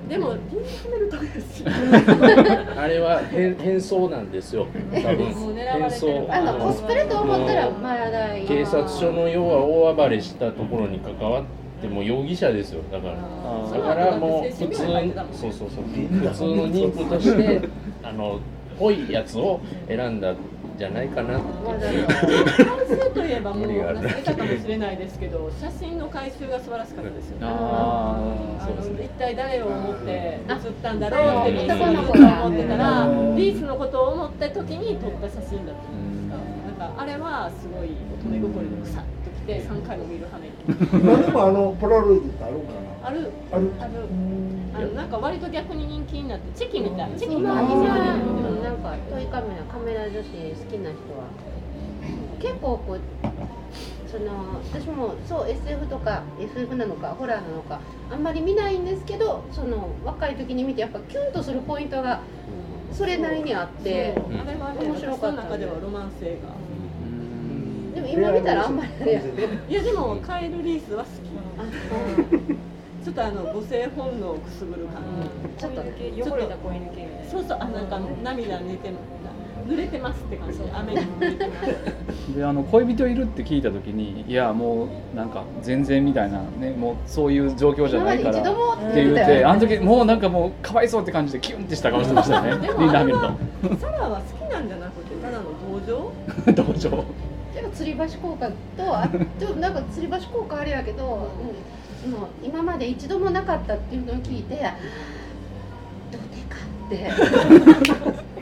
[0.08, 1.70] でもリンクメルとかですよ。
[2.76, 4.66] あれは変変装なんですよ。
[4.92, 5.26] 多分。
[5.54, 6.26] 変装。
[6.28, 11.44] あのコスプレと思ったらまだいい警察署の要は大暴れしたところに関わっ
[11.80, 12.82] ても容疑者ですよ。
[12.90, 13.14] だから。
[13.78, 15.84] だからもう普通そうそうそう。
[16.10, 17.60] 普通の妊婦として
[18.02, 18.40] あの
[18.78, 20.32] ぽいやつを選んだ。
[20.32, 20.36] ん
[20.82, 21.42] じゃないかなっ
[21.78, 22.16] ていう回
[22.88, 27.46] 収といえばもう話出たかもしれないですけど写真の回収が素晴らしかったですよね。
[27.46, 28.18] あ
[28.58, 33.06] ああそうですねの一体誰を思って写ったんだろうってリース男ののことを思ってたら
[33.36, 36.28] リースのことを思った時に撮った写真だったうん
[36.66, 42.72] なんかあれはすごい乙女心でさっときて3回も見る羽目今でもあのポラロイドってあるんか
[43.04, 43.20] ある。
[43.22, 43.70] なある。
[43.78, 43.92] ある
[44.74, 47.10] あのなんか割と逆に人気になってチェキみたい。
[47.18, 48.62] チェキ今が今20うん。
[48.62, 51.26] なんかトイカメラカメラ女子好きな人は。
[52.40, 53.00] 結構こう
[54.10, 62.20] その私もそう SF とか FF なのかホラーなのかあんまり見ないんですけどその若い時に見てやっぱキュンとするポイントが
[62.92, 66.48] それなりにあってあれ面白かった中ではロマン性が。
[66.48, 71.32] うんでも今見たらあんまりあれやいやでもカエルリースは好き。
[71.58, 72.71] あ
[73.04, 75.02] ちょっとあの母性本能をくすぐる感。
[75.56, 77.30] じちょっと汚れた子犬系みたいな。
[77.30, 78.92] そうそうあなんか涙濡れて
[79.66, 80.58] 濡れてますって感じ。
[80.58, 82.36] で雨に濡れてます。
[82.36, 96.12] であの恋人いるって聞いた時にいやもうなんか全然みたいなねもうそういう状況じゃないから一度もって言ってあの時もうなんかもうかわいそうって感じでキュンってした顔してましたよねリンダ・ハミルトサラは好きなんじゃなくてただの同情？
[96.50, 96.90] ン 同情。
[97.54, 108.22] でも吊り橋効果とあちょっとなんか吊り橋効果あれやけど、うん、もう今まで一度もなかったっていうのを聞いてどうでかって。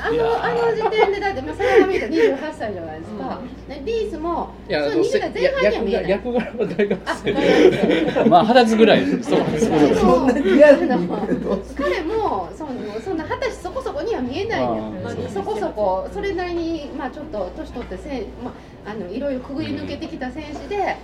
[0.00, 6.10] あのあの時点でだってまあサラが見た28歳じゃないですか、でリースもいやそう20代前半には見えない。
[6.10, 9.30] 役柄は大学あ生大学生まあ二十歳ぐらいです。
[9.30, 9.80] そうそうそう。
[9.80, 18.52] でもそんなリアルにあの彼もそのそんな二十歳そこそこには見えないんあですそこそこそれなりにまあちょっと年取ってせん、ま
[18.86, 20.96] あ、あのいろいろくぐり抜けてきた選手で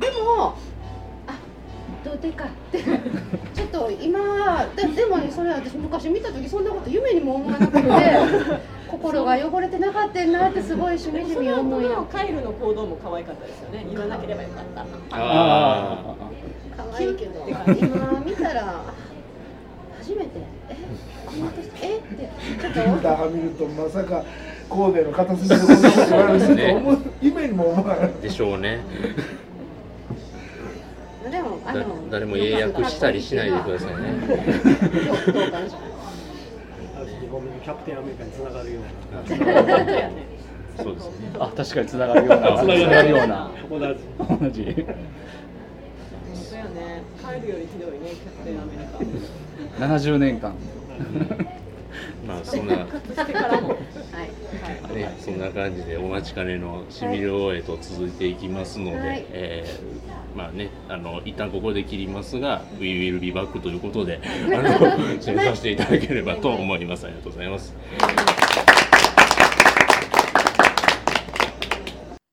[0.00, 0.54] でも
[1.26, 1.38] あ
[2.04, 2.44] どうでか。
[2.46, 7.82] ってちょっと今ででもねそれ私昔見た時そんなこと夢にも思わなくて
[8.88, 10.62] 心が汚れてなかったんなって。
[10.62, 16.14] すごいしみじみ思いなのカエルの行動も可愛かったですよね言わなければよかったあ
[16.76, 18.82] 可愛いけど今見たら
[19.98, 20.30] 初めて。
[20.70, 20.76] え
[21.26, 22.30] こんな年えって。
[22.60, 24.24] ちょっとリンダ・ハミルトンまさか
[24.68, 28.80] 神戸の片隅でこんなこと言われると思う夢にも思わないあでしょうね
[31.30, 34.00] でもあだの誰も英訳したりしないでくださいね。
[37.62, 39.22] キャプテンアメリカにつながるような
[40.82, 41.30] そうですね。
[41.38, 42.58] あ確かにつながるような。
[42.58, 43.10] つながる。
[43.10, 43.50] ような。
[43.68, 43.96] 同じ同じ。
[44.26, 44.38] 本
[46.48, 47.02] 当やね。
[47.22, 48.78] カエルよりひどいねキャプテンアメリ
[49.78, 49.84] カ。
[49.86, 50.54] 70年間
[52.30, 53.80] まあそんなかつてからもはい
[54.94, 64.62] ね、そんな感じでお待ちかねのしみる応援と続いていきますので、はいえーまあね、あの一旦ここで切りますが、We will be back ということで、あの、
[65.18, 67.06] 締めさせていただければと思います。
[67.06, 67.74] ありがとうございます。